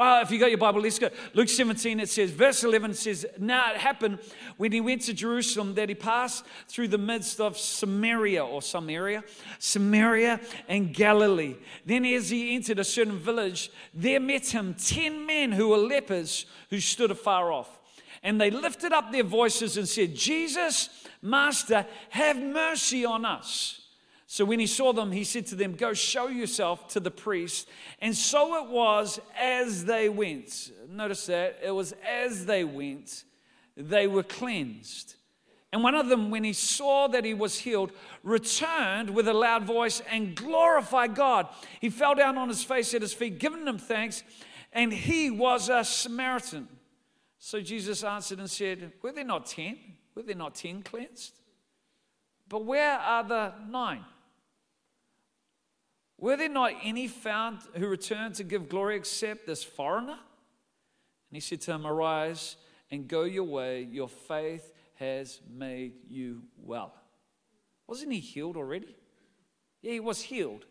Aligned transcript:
Well, 0.00 0.22
if 0.22 0.30
you 0.30 0.38
got 0.38 0.48
your 0.48 0.56
Bible, 0.56 0.80
let's 0.80 0.98
go. 0.98 1.10
Luke 1.34 1.50
17, 1.50 2.00
it 2.00 2.08
says, 2.08 2.30
verse 2.30 2.64
11 2.64 2.94
says, 2.94 3.26
Now 3.38 3.72
it 3.72 3.76
happened 3.76 4.18
when 4.56 4.72
he 4.72 4.80
went 4.80 5.02
to 5.02 5.12
Jerusalem 5.12 5.74
that 5.74 5.90
he 5.90 5.94
passed 5.94 6.46
through 6.68 6.88
the 6.88 6.96
midst 6.96 7.38
of 7.38 7.58
Samaria 7.58 8.42
or 8.42 8.62
Samaria, 8.62 9.22
Samaria 9.58 10.40
and 10.68 10.94
Galilee. 10.94 11.56
Then, 11.84 12.06
as 12.06 12.30
he 12.30 12.54
entered 12.54 12.78
a 12.78 12.84
certain 12.84 13.18
village, 13.18 13.70
there 13.92 14.20
met 14.20 14.46
him 14.46 14.72
10 14.72 15.26
men 15.26 15.52
who 15.52 15.68
were 15.68 15.76
lepers 15.76 16.46
who 16.70 16.80
stood 16.80 17.10
afar 17.10 17.52
off. 17.52 17.78
And 18.22 18.40
they 18.40 18.50
lifted 18.50 18.94
up 18.94 19.12
their 19.12 19.22
voices 19.22 19.76
and 19.76 19.86
said, 19.86 20.14
Jesus, 20.14 20.88
Master, 21.20 21.84
have 22.08 22.38
mercy 22.38 23.04
on 23.04 23.26
us. 23.26 23.82
So 24.32 24.44
when 24.44 24.60
he 24.60 24.68
saw 24.68 24.92
them, 24.92 25.10
he 25.10 25.24
said 25.24 25.46
to 25.46 25.56
them, 25.56 25.72
Go 25.72 25.92
show 25.92 26.28
yourself 26.28 26.86
to 26.90 27.00
the 27.00 27.10
priest. 27.10 27.68
And 28.00 28.16
so 28.16 28.64
it 28.64 28.70
was 28.70 29.18
as 29.36 29.86
they 29.86 30.08
went. 30.08 30.70
Notice 30.88 31.26
that. 31.26 31.58
It 31.60 31.72
was 31.72 31.94
as 32.08 32.46
they 32.46 32.62
went, 32.62 33.24
they 33.76 34.06
were 34.06 34.22
cleansed. 34.22 35.16
And 35.72 35.82
one 35.82 35.96
of 35.96 36.08
them, 36.08 36.30
when 36.30 36.44
he 36.44 36.52
saw 36.52 37.08
that 37.08 37.24
he 37.24 37.34
was 37.34 37.58
healed, 37.58 37.90
returned 38.22 39.10
with 39.10 39.26
a 39.26 39.32
loud 39.32 39.64
voice 39.64 40.00
and 40.08 40.36
glorified 40.36 41.16
God. 41.16 41.48
He 41.80 41.90
fell 41.90 42.14
down 42.14 42.38
on 42.38 42.48
his 42.48 42.62
face 42.62 42.94
at 42.94 43.02
his 43.02 43.12
feet, 43.12 43.40
giving 43.40 43.64
them 43.64 43.78
thanks, 43.78 44.22
and 44.72 44.92
he 44.92 45.32
was 45.32 45.68
a 45.68 45.82
Samaritan. 45.82 46.68
So 47.40 47.60
Jesus 47.60 48.04
answered 48.04 48.38
and 48.38 48.48
said, 48.48 48.92
Were 49.02 49.10
there 49.10 49.24
not 49.24 49.46
ten? 49.46 49.76
Were 50.14 50.22
there 50.22 50.36
not 50.36 50.54
ten 50.54 50.84
cleansed? 50.84 51.32
But 52.48 52.64
where 52.64 52.96
are 52.96 53.24
the 53.24 53.54
nine? 53.68 54.04
Were 56.20 56.36
there 56.36 56.50
not 56.50 56.74
any 56.82 57.08
found 57.08 57.62
who 57.74 57.88
returned 57.88 58.34
to 58.34 58.44
give 58.44 58.68
glory 58.68 58.96
except 58.96 59.46
this 59.46 59.64
foreigner? 59.64 60.12
And 60.12 61.36
he 61.36 61.40
said 61.40 61.62
to 61.62 61.72
him, 61.72 61.86
Arise 61.86 62.56
and 62.90 63.08
go 63.08 63.24
your 63.24 63.44
way. 63.44 63.88
Your 63.90 64.08
faith 64.08 64.70
has 64.96 65.40
made 65.50 65.94
you 66.08 66.42
well. 66.58 66.92
Wasn't 67.86 68.12
he 68.12 68.20
healed 68.20 68.58
already? 68.58 68.94
Yeah, 69.80 69.92
he 69.92 70.00
was 70.00 70.20
healed. 70.20 70.66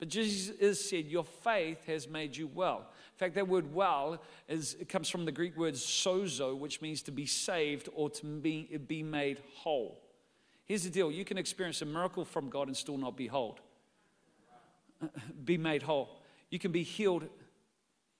But 0.00 0.08
Jesus 0.08 0.90
said, 0.90 1.06
Your 1.06 1.24
faith 1.24 1.86
has 1.86 2.08
made 2.08 2.36
you 2.36 2.50
well. 2.52 2.78
In 2.78 3.18
fact, 3.18 3.36
that 3.36 3.46
word 3.46 3.72
well 3.72 4.20
is, 4.48 4.74
it 4.80 4.88
comes 4.88 5.08
from 5.08 5.24
the 5.24 5.32
Greek 5.32 5.56
word 5.56 5.74
sozo, 5.74 6.58
which 6.58 6.82
means 6.82 7.02
to 7.02 7.12
be 7.12 7.24
saved 7.24 7.88
or 7.94 8.10
to 8.10 8.26
be, 8.26 8.76
be 8.88 9.04
made 9.04 9.40
whole. 9.54 10.02
Here's 10.64 10.82
the 10.82 10.90
deal 10.90 11.12
you 11.12 11.24
can 11.24 11.38
experience 11.38 11.82
a 11.82 11.86
miracle 11.86 12.24
from 12.24 12.50
God 12.50 12.66
and 12.66 12.76
still 12.76 12.98
not 12.98 13.16
be 13.16 13.28
whole 13.28 13.60
be 15.44 15.58
made 15.58 15.82
whole. 15.82 16.22
You 16.50 16.58
can 16.58 16.72
be 16.72 16.82
healed 16.82 17.28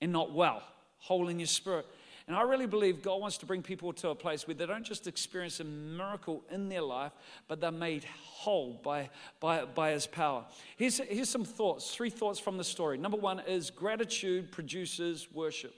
and 0.00 0.12
not 0.12 0.32
well, 0.32 0.62
whole 0.98 1.28
in 1.28 1.38
your 1.38 1.46
spirit. 1.46 1.86
And 2.26 2.34
I 2.34 2.42
really 2.42 2.66
believe 2.66 3.02
God 3.02 3.20
wants 3.20 3.38
to 3.38 3.46
bring 3.46 3.62
people 3.62 3.92
to 3.94 4.08
a 4.08 4.14
place 4.14 4.48
where 4.48 4.54
they 4.54 4.66
don't 4.66 4.84
just 4.84 5.06
experience 5.06 5.60
a 5.60 5.64
miracle 5.64 6.42
in 6.50 6.68
their 6.68 6.82
life, 6.82 7.12
but 7.46 7.60
they're 7.60 7.70
made 7.70 8.04
whole 8.04 8.80
by, 8.82 9.10
by, 9.38 9.64
by 9.64 9.92
His 9.92 10.08
power. 10.08 10.44
Here's, 10.76 10.98
here's 10.98 11.28
some 11.28 11.44
thoughts, 11.44 11.94
three 11.94 12.10
thoughts 12.10 12.40
from 12.40 12.58
the 12.58 12.64
story. 12.64 12.98
Number 12.98 13.16
one 13.16 13.40
is 13.46 13.70
gratitude 13.70 14.50
produces 14.50 15.28
worship. 15.32 15.74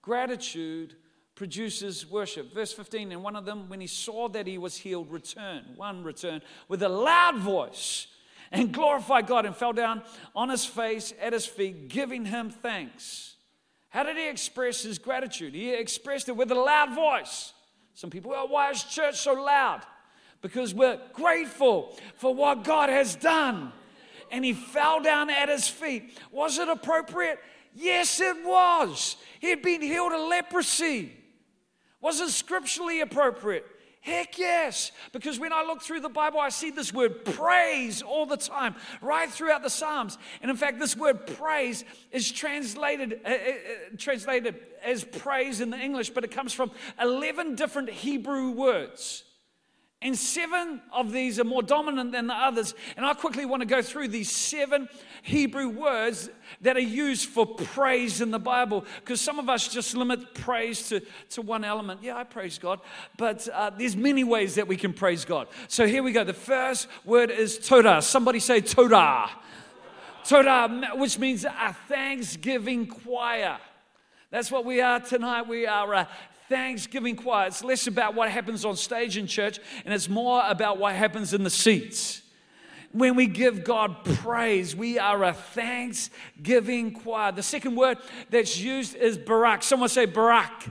Gratitude 0.00 0.96
produces 1.34 2.10
worship. 2.10 2.54
Verse 2.54 2.72
15, 2.72 3.12
and 3.12 3.22
one 3.22 3.36
of 3.36 3.44
them, 3.44 3.68
when 3.68 3.82
he 3.82 3.86
saw 3.86 4.26
that 4.30 4.46
he 4.46 4.56
was 4.56 4.76
healed, 4.78 5.10
returned, 5.10 5.76
one 5.76 6.02
returned 6.02 6.42
with 6.68 6.82
a 6.82 6.88
loud 6.88 7.36
voice 7.36 8.06
and 8.52 8.72
glorified 8.72 9.26
God 9.26 9.46
and 9.46 9.54
fell 9.54 9.72
down 9.72 10.02
on 10.34 10.48
his 10.48 10.64
face 10.64 11.12
at 11.20 11.32
his 11.32 11.46
feet, 11.46 11.88
giving 11.88 12.24
him 12.24 12.50
thanks. 12.50 13.36
How 13.90 14.02
did 14.02 14.16
he 14.16 14.28
express 14.28 14.82
his 14.82 14.98
gratitude? 14.98 15.54
He 15.54 15.72
expressed 15.72 16.28
it 16.28 16.36
with 16.36 16.50
a 16.50 16.54
loud 16.54 16.94
voice. 16.94 17.52
Some 17.94 18.10
people, 18.10 18.30
well, 18.30 18.48
why 18.48 18.70
is 18.70 18.82
church 18.84 19.16
so 19.16 19.34
loud? 19.34 19.82
Because 20.42 20.72
we're 20.72 20.98
grateful 21.12 21.96
for 22.16 22.34
what 22.34 22.64
God 22.64 22.88
has 22.88 23.14
done. 23.14 23.72
And 24.30 24.44
he 24.44 24.52
fell 24.52 25.02
down 25.02 25.28
at 25.28 25.48
his 25.48 25.68
feet. 25.68 26.16
Was 26.30 26.58
it 26.58 26.68
appropriate? 26.68 27.40
Yes, 27.74 28.20
it 28.20 28.44
was. 28.44 29.16
He 29.40 29.50
had 29.50 29.60
been 29.60 29.82
healed 29.82 30.12
of 30.12 30.28
leprosy. 30.28 31.12
Was 32.00 32.20
it 32.20 32.30
scripturally 32.30 33.00
appropriate? 33.00 33.66
Heck 34.02 34.38
yes. 34.38 34.92
Because 35.12 35.38
when 35.38 35.52
I 35.52 35.62
look 35.62 35.82
through 35.82 36.00
the 36.00 36.08
Bible, 36.08 36.40
I 36.40 36.48
see 36.48 36.70
this 36.70 36.92
word 36.92 37.24
praise 37.24 38.00
all 38.00 38.24
the 38.24 38.38
time, 38.38 38.74
right 39.02 39.30
throughout 39.30 39.62
the 39.62 39.68
Psalms. 39.70 40.16
And 40.40 40.50
in 40.50 40.56
fact, 40.56 40.78
this 40.78 40.96
word 40.96 41.26
praise 41.26 41.84
is 42.10 42.32
translated, 42.32 43.20
uh, 43.24 43.28
uh, 43.28 43.32
uh 43.32 43.96
translated 43.98 44.58
as 44.82 45.04
praise 45.04 45.60
in 45.60 45.68
the 45.68 45.78
English, 45.78 46.10
but 46.10 46.24
it 46.24 46.30
comes 46.30 46.54
from 46.54 46.70
11 47.00 47.56
different 47.56 47.90
Hebrew 47.90 48.50
words. 48.52 49.24
And 50.02 50.16
seven 50.16 50.80
of 50.94 51.12
these 51.12 51.38
are 51.38 51.44
more 51.44 51.62
dominant 51.62 52.12
than 52.12 52.26
the 52.26 52.34
others. 52.34 52.74
And 52.96 53.04
I 53.04 53.12
quickly 53.12 53.44
want 53.44 53.60
to 53.60 53.66
go 53.66 53.82
through 53.82 54.08
these 54.08 54.30
seven 54.30 54.88
Hebrew 55.22 55.68
words 55.68 56.30
that 56.60 56.76
are 56.76 56.80
used 56.80 57.28
for 57.28 57.46
praise 57.46 58.20
in 58.20 58.30
the 58.30 58.38
Bible. 58.38 58.84
Because 59.00 59.20
some 59.20 59.38
of 59.38 59.48
us 59.48 59.68
just 59.68 59.94
limit 59.94 60.34
praise 60.34 60.88
to, 60.88 61.00
to 61.30 61.42
one 61.42 61.64
element. 61.64 62.02
Yeah, 62.02 62.16
I 62.16 62.24
praise 62.24 62.58
God. 62.58 62.80
But 63.16 63.48
uh, 63.48 63.70
there's 63.70 63.96
many 63.96 64.24
ways 64.24 64.54
that 64.56 64.68
we 64.68 64.76
can 64.76 64.92
praise 64.92 65.24
God. 65.24 65.48
So 65.68 65.86
here 65.86 66.02
we 66.02 66.12
go. 66.12 66.24
The 66.24 66.32
first 66.32 66.88
word 67.04 67.30
is 67.30 67.58
Todah. 67.58 68.02
Somebody 68.02 68.40
say 68.40 68.60
Todah. 68.60 69.30
Todah, 70.24 70.98
which 70.98 71.18
means 71.18 71.44
a 71.44 71.76
thanksgiving 71.88 72.86
choir. 72.86 73.58
That's 74.30 74.50
what 74.50 74.64
we 74.64 74.80
are 74.80 75.00
tonight. 75.00 75.48
We 75.48 75.66
are 75.66 75.92
a 75.92 76.08
Thanksgiving 76.48 77.14
choir. 77.14 77.46
It's 77.46 77.62
less 77.62 77.86
about 77.86 78.14
what 78.14 78.28
happens 78.28 78.64
on 78.64 78.76
stage 78.76 79.16
in 79.16 79.28
church 79.28 79.60
and 79.84 79.94
it's 79.94 80.08
more 80.08 80.42
about 80.46 80.78
what 80.78 80.94
happens 80.94 81.32
in 81.32 81.44
the 81.44 81.50
seats. 81.50 82.22
When 82.92 83.14
we 83.14 83.26
give 83.26 83.62
God 83.62 84.04
praise, 84.04 84.74
we 84.74 84.98
are 84.98 85.22
a 85.24 85.32
thanksgiving 85.32 86.92
choir. 86.92 87.30
The 87.32 87.42
second 87.42 87.76
word 87.76 87.98
that's 88.30 88.58
used 88.58 88.96
is 88.96 89.16
barak. 89.16 89.62
Someone 89.62 89.88
say 89.88 90.06
barak, 90.06 90.68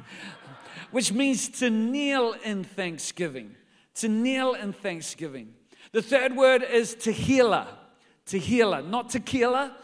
which 0.92 1.14
means 1.14 1.48
to 1.60 1.70
kneel 1.70 2.36
in 2.44 2.64
thanksgiving. 2.64 3.56
To 3.96 4.10
kneel 4.10 4.54
in 4.54 4.74
thanksgiving. 4.74 5.54
The 5.92 6.02
third 6.02 6.36
word 6.36 6.64
is 6.64 6.96
tehillah. 6.96 7.68
Tehillah, 8.26 8.88
not 8.88 9.10
tequila, 9.10 9.76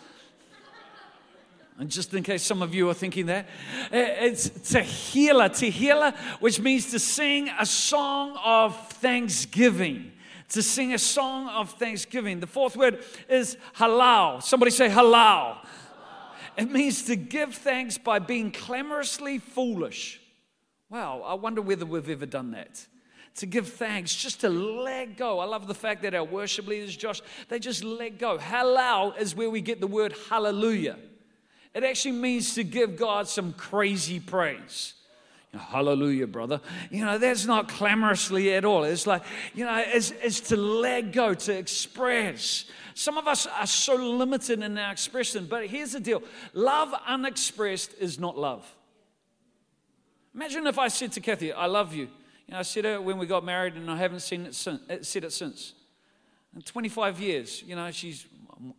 and 1.78 1.90
just 1.90 2.14
in 2.14 2.24
case 2.24 2.42
some 2.42 2.62
of 2.62 2.74
you 2.74 2.90
are 2.90 2.94
thinking 2.94 3.26
that, 3.26 3.48
it's 3.92 4.50
tehillah, 4.50 5.50
tehillah, 5.50 6.16
which 6.40 6.60
means 6.60 6.92
to 6.92 7.00
sing 7.00 7.50
a 7.60 7.66
song 7.66 8.38
of 8.44 8.78
thanksgiving. 8.94 10.12
To 10.50 10.62
sing 10.62 10.94
a 10.94 11.00
song 11.00 11.50
of 11.50 11.72
thanksgiving. 11.72 12.40
The 12.40 12.48
fourth 12.48 12.78
word 12.78 13.04
is 13.30 13.58
halal. 13.78 14.44
Somebody 14.44 14.72
say 14.72 14.90
halal. 14.90 15.58
halal. 15.58 15.58
It 16.58 16.72
means 16.72 17.04
to 17.04 17.16
give 17.16 17.56
thanks 17.56 17.98
by 17.98 18.20
being 18.20 18.52
clamorously 18.52 19.40
foolish. 19.40 20.22
Wow, 20.90 21.22
I 21.26 21.34
wonder 21.34 21.62
whether 21.62 21.86
we've 21.86 22.10
ever 22.10 22.26
done 22.26 22.52
that 22.52 22.88
to 23.36 23.46
give 23.46 23.68
thanks, 23.68 24.16
just 24.16 24.42
to 24.42 24.50
let 24.50 25.18
go. 25.18 25.40
I 25.40 25.46
love 25.46 25.68
the 25.68 25.74
fact 25.74 26.04
that 26.04 26.16
our 26.16 26.24
worship 26.24 26.68
leaders, 26.68 26.96
Josh, 26.96 27.22
they 27.50 27.60
just 27.60 27.84
let 27.84 28.18
go. 28.18 28.38
Halal 28.38 29.18
is 29.20 29.36
where 29.36 29.50
we 29.50 29.62
get 29.62 29.82
the 29.82 29.88
word 29.88 30.16
hallelujah. 30.30 30.98
It 31.74 31.84
actually 31.84 32.14
means 32.14 32.56
to 32.56 32.64
give 32.64 32.96
God 32.96 33.28
some 33.28 33.52
crazy 33.52 34.22
praise. 34.22 34.94
Hallelujah, 35.56 36.28
brother. 36.28 36.62
You 36.90 37.06
know, 37.06 37.18
that's 37.18 37.46
not 37.46 37.68
clamorously 37.68 38.54
at 38.54 38.66
all. 38.66 38.84
It's 38.84 39.08
like, 39.08 39.24
you 39.54 39.66
know, 39.66 39.84
it's, 39.86 40.12
it's 40.22 40.42
to 40.42 40.58
let 40.58 41.12
go, 41.12 41.34
to 41.34 41.58
express. 41.58 42.66
Some 42.94 43.18
of 43.18 43.28
us 43.28 43.48
are 43.48 43.68
so 43.68 43.96
limited 43.96 44.62
in 44.62 44.78
our 44.78 44.92
expression, 44.92 45.48
but 45.48 45.68
here's 45.68 45.94
the 45.94 46.00
deal 46.00 46.24
love 46.54 46.94
unexpressed 47.08 47.96
is 48.00 48.20
not 48.20 48.38
love. 48.38 48.66
Imagine 50.34 50.68
if 50.68 50.78
I 50.78 50.90
said 50.90 51.12
to 51.14 51.22
Kathy, 51.22 51.54
I 51.54 51.66
love 51.66 51.94
you. 51.94 52.10
You 52.48 52.54
know, 52.54 52.60
I 52.60 52.64
said 52.64 52.86
it 52.86 53.04
when 53.04 53.18
we 53.18 53.26
got 53.26 53.44
married, 53.44 53.76
and 53.76 53.90
I 53.90 53.98
haven't 53.98 54.20
seen 54.20 54.46
it 54.46 54.56
since, 54.56 54.82
eh, 54.90 54.98
said 55.02 55.24
it 55.24 55.34
since. 55.34 55.74
In 56.54 56.62
25 56.62 57.20
years, 57.20 57.64
you 57.64 57.76
know, 57.76 57.90
she's 57.92 58.26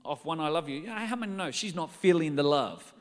off 0.04 0.24
one 0.24 0.40
I 0.40 0.48
love 0.48 0.68
you. 0.68 0.86
How 0.88 1.16
many 1.16 1.32
know 1.32 1.50
she's 1.50 1.74
not 1.74 1.90
feeling 1.90 2.36
the 2.36 2.42
love? 2.42 2.92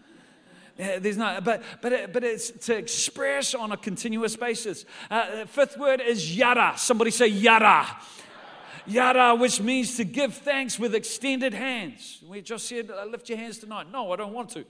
There's 0.78 1.18
no, 1.18 1.40
but 1.42 1.64
but 1.82 2.12
but 2.12 2.24
it's 2.24 2.52
to 2.66 2.76
express 2.76 3.56
on 3.56 3.72
a 3.72 3.78
continuous 3.78 4.36
basis. 4.36 4.86
Uh, 5.10 5.46
fifth 5.46 5.78
word 5.78 6.02
is 6.02 6.36
yada. 6.36 6.74
Somebody 6.78 7.12
say 7.12 7.28
yada. 7.28 7.88
Yada, 8.88 9.36
which 9.36 9.62
means 9.62 9.98
to 9.98 10.04
give 10.04 10.36
thanks 10.36 10.78
with 10.78 10.94
extended 10.94 11.54
hands. 11.54 12.20
We 12.28 12.42
just 12.42 12.68
said, 12.68 12.92
uh, 12.92 13.06
lift 13.06 13.30
your 13.30 13.38
hands 13.38 13.58
tonight. 13.58 13.88
No, 13.92 14.12
I 14.12 14.16
don't 14.16 14.34
want 14.34 14.50
to. 14.52 14.66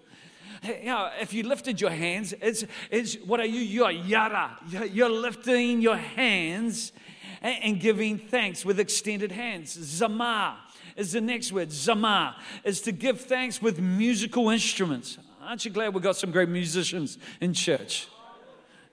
You 0.63 0.85
know, 0.85 1.09
if 1.19 1.33
you 1.33 1.43
lifted 1.43 1.81
your 1.81 1.89
hands, 1.89 2.33
it's, 2.41 2.63
it's 2.89 3.15
what 3.15 3.41
are 3.41 3.45
you? 3.45 3.59
You're 3.59 3.91
yada. 3.91 4.57
You're 4.89 5.09
lifting 5.09 5.81
your 5.81 5.97
hands 5.97 6.93
and, 7.41 7.63
and 7.63 7.79
giving 7.79 8.17
thanks 8.17 8.63
with 8.63 8.79
extended 8.79 9.33
hands. 9.33 9.75
Zamar 9.75 10.55
is 10.95 11.11
the 11.11 11.21
next 11.21 11.51
word. 11.51 11.69
Zamar 11.69 12.35
is 12.63 12.79
to 12.81 12.93
give 12.93 13.19
thanks 13.19 13.61
with 13.61 13.79
musical 13.79 14.49
instruments. 14.49 15.17
Aren't 15.45 15.63
you 15.63 15.69
glad 15.69 15.93
we've 15.93 16.01
got 16.01 16.15
some 16.15 16.31
great 16.31 16.49
musicians 16.49 17.19
in 17.39 17.53
church? 17.53 18.07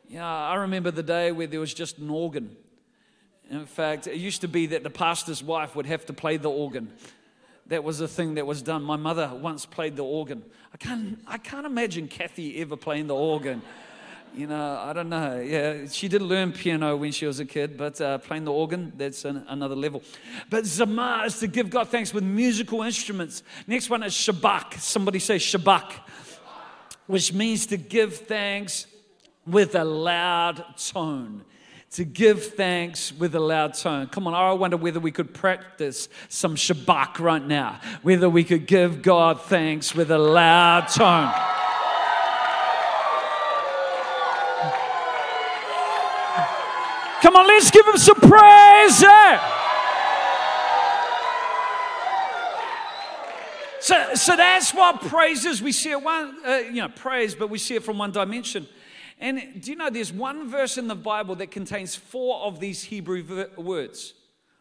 Yeah, 0.08 0.26
I 0.26 0.56
remember 0.56 0.90
the 0.90 1.02
day 1.02 1.32
where 1.32 1.46
there 1.46 1.60
was 1.60 1.72
just 1.72 1.96
an 1.96 2.10
organ. 2.10 2.54
In 3.50 3.64
fact, 3.64 4.06
it 4.06 4.16
used 4.16 4.42
to 4.42 4.48
be 4.48 4.66
that 4.66 4.82
the 4.82 4.90
pastor's 4.90 5.42
wife 5.42 5.74
would 5.74 5.86
have 5.86 6.04
to 6.06 6.12
play 6.12 6.36
the 6.36 6.50
organ. 6.50 6.92
That 7.68 7.84
was 7.84 8.02
a 8.02 8.08
thing 8.08 8.34
that 8.34 8.46
was 8.46 8.60
done. 8.60 8.82
My 8.82 8.96
mother 8.96 9.30
once 9.34 9.64
played 9.64 9.96
the 9.96 10.04
organ. 10.04 10.44
I 10.74 10.76
can't, 10.76 11.18
I 11.26 11.38
can't 11.38 11.64
imagine 11.64 12.06
Kathy 12.06 12.60
ever 12.60 12.76
playing 12.76 13.06
the 13.06 13.14
organ. 13.14 13.62
You 14.34 14.46
know, 14.46 14.78
I 14.82 14.92
don't 14.92 15.08
know. 15.08 15.40
Yeah, 15.40 15.86
she 15.88 16.08
did 16.08 16.20
learn 16.20 16.52
piano 16.52 16.96
when 16.96 17.12
she 17.12 17.24
was 17.24 17.40
a 17.40 17.46
kid, 17.46 17.78
but 17.78 17.98
uh, 17.98 18.18
playing 18.18 18.44
the 18.44 18.52
organ, 18.52 18.92
that's 18.96 19.24
an, 19.24 19.44
another 19.48 19.76
level. 19.76 20.02
But 20.50 20.64
Zamar 20.64 21.26
is 21.26 21.38
to 21.40 21.46
give 21.46 21.70
God 21.70 21.88
thanks 21.88 22.12
with 22.12 22.24
musical 22.24 22.82
instruments. 22.82 23.42
Next 23.66 23.88
one 23.88 24.02
is 24.02 24.12
Shabach. 24.12 24.78
Somebody 24.80 25.18
say 25.18 25.36
Shabach, 25.36 25.92
which 27.12 27.30
means 27.30 27.66
to 27.66 27.76
give 27.76 28.16
thanks 28.16 28.86
with 29.46 29.74
a 29.74 29.84
loud 29.84 30.64
tone. 30.78 31.44
To 31.90 32.04
give 32.06 32.54
thanks 32.54 33.12
with 33.12 33.34
a 33.34 33.38
loud 33.38 33.74
tone. 33.74 34.06
Come 34.06 34.26
on, 34.26 34.32
I 34.32 34.50
wonder 34.54 34.78
whether 34.78 34.98
we 34.98 35.10
could 35.10 35.34
practice 35.34 36.08
some 36.30 36.56
Shabach 36.56 37.18
right 37.18 37.46
now, 37.46 37.80
whether 38.00 38.30
we 38.30 38.44
could 38.44 38.66
give 38.66 39.02
God 39.02 39.42
thanks 39.42 39.94
with 39.94 40.10
a 40.10 40.16
loud 40.16 40.88
tone. 40.88 41.30
Come 47.20 47.36
on, 47.36 47.46
let's 47.46 47.70
give 47.70 47.86
him 47.86 47.98
some 47.98 48.20
praise. 48.20 49.02
Eh? 49.02 49.61
So, 53.82 54.14
so 54.14 54.36
that's 54.36 54.72
what 54.72 55.00
praise 55.00 55.44
is. 55.44 55.60
We 55.60 55.72
see 55.72 55.90
it 55.90 56.00
one, 56.00 56.36
uh, 56.46 56.58
you 56.58 56.82
know, 56.82 56.88
praise, 56.88 57.34
but 57.34 57.50
we 57.50 57.58
see 57.58 57.74
it 57.74 57.82
from 57.82 57.98
one 57.98 58.12
dimension. 58.12 58.68
And 59.18 59.60
do 59.60 59.72
you 59.72 59.76
know 59.76 59.90
there's 59.90 60.12
one 60.12 60.48
verse 60.48 60.78
in 60.78 60.86
the 60.86 60.94
Bible 60.94 61.34
that 61.34 61.50
contains 61.50 61.96
four 61.96 62.44
of 62.44 62.60
these 62.60 62.84
Hebrew 62.84 63.24
ver- 63.24 63.50
words? 63.56 64.14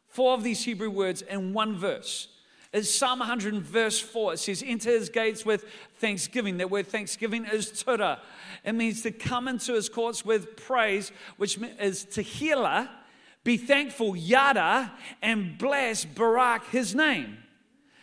Four 0.07 0.33
of 0.33 0.41
these 0.41 0.63
Hebrew 0.63 0.89
words 0.89 1.21
in 1.21 1.53
one 1.53 1.77
verse. 1.77 2.29
It's 2.73 2.89
Psalm 2.89 3.19
100 3.19 3.61
verse 3.61 3.99
4. 3.99 4.33
It 4.33 4.39
says, 4.39 4.63
Enter 4.65 4.89
his 4.89 5.09
gates 5.09 5.45
with 5.45 5.65
thanksgiving. 5.99 6.57
That 6.57 6.71
word 6.71 6.87
thanksgiving 6.87 7.45
is 7.45 7.71
Todah. 7.71 8.17
It 8.65 8.73
means 8.73 9.03
to 9.03 9.11
come 9.11 9.47
into 9.47 9.73
his 9.73 9.87
courts 9.87 10.25
with 10.25 10.55
praise, 10.55 11.11
which 11.37 11.59
is 11.79 12.07
tehillah, 12.07 12.89
be 13.43 13.57
thankful, 13.57 14.15
yada, 14.15 14.91
and 15.21 15.59
bless 15.59 16.05
Barak, 16.05 16.65
his 16.71 16.95
name. 16.95 17.37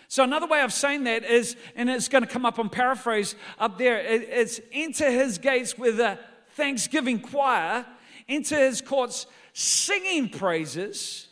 So 0.08 0.24
another 0.24 0.46
way 0.46 0.62
of 0.62 0.72
saying 0.72 1.04
that 1.04 1.22
is, 1.22 1.54
and 1.76 1.90
it's 1.90 2.08
going 2.08 2.24
to 2.24 2.30
come 2.30 2.46
up 2.46 2.58
on 2.58 2.70
paraphrase 2.70 3.34
up 3.58 3.76
there, 3.76 3.98
it's 3.98 4.58
enter 4.72 5.10
his 5.10 5.36
gates 5.36 5.76
with 5.76 6.00
a 6.00 6.18
thanksgiving 6.52 7.20
choir, 7.20 7.84
enter 8.26 8.56
his 8.56 8.80
courts 8.80 9.26
singing 9.52 10.30
praises, 10.30 11.28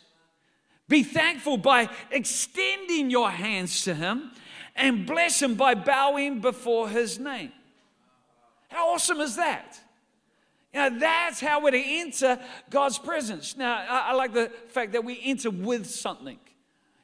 be 0.87 1.01
thankful 1.01 1.57
by 1.57 1.89
extending 2.11 3.09
your 3.09 3.31
hands 3.31 3.83
to 3.83 3.95
him, 3.95 4.31
and 4.75 5.07
bless 5.07 5.41
him 5.41 5.55
by 5.55 5.73
bowing 5.73 6.39
before 6.39 6.87
his 6.87 7.17
name. 7.17 7.51
How 8.67 8.89
awesome 8.89 9.19
is 9.21 9.37
that? 9.37 9.79
You 10.71 10.81
know, 10.81 10.99
that's 10.99 11.39
how 11.39 11.63
we're 11.63 11.71
to 11.71 11.83
enter 11.83 12.39
God's 12.69 12.99
presence. 12.99 13.57
Now, 13.57 13.73
I, 13.75 14.09
I 14.09 14.13
like 14.13 14.33
the 14.33 14.51
fact 14.67 14.91
that 14.91 15.03
we 15.03 15.19
enter 15.23 15.49
with 15.49 15.87
something. 15.87 16.37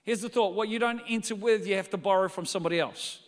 Here's 0.04 0.22
the 0.22 0.30
thought 0.30 0.54
what 0.54 0.70
you 0.70 0.80
don't 0.80 1.02
enter 1.08 1.36
with, 1.36 1.66
you 1.66 1.76
have 1.76 1.90
to 1.92 1.98
borrow 1.98 2.28
from 2.28 2.46
somebody 2.46 2.80
else. 2.80 3.20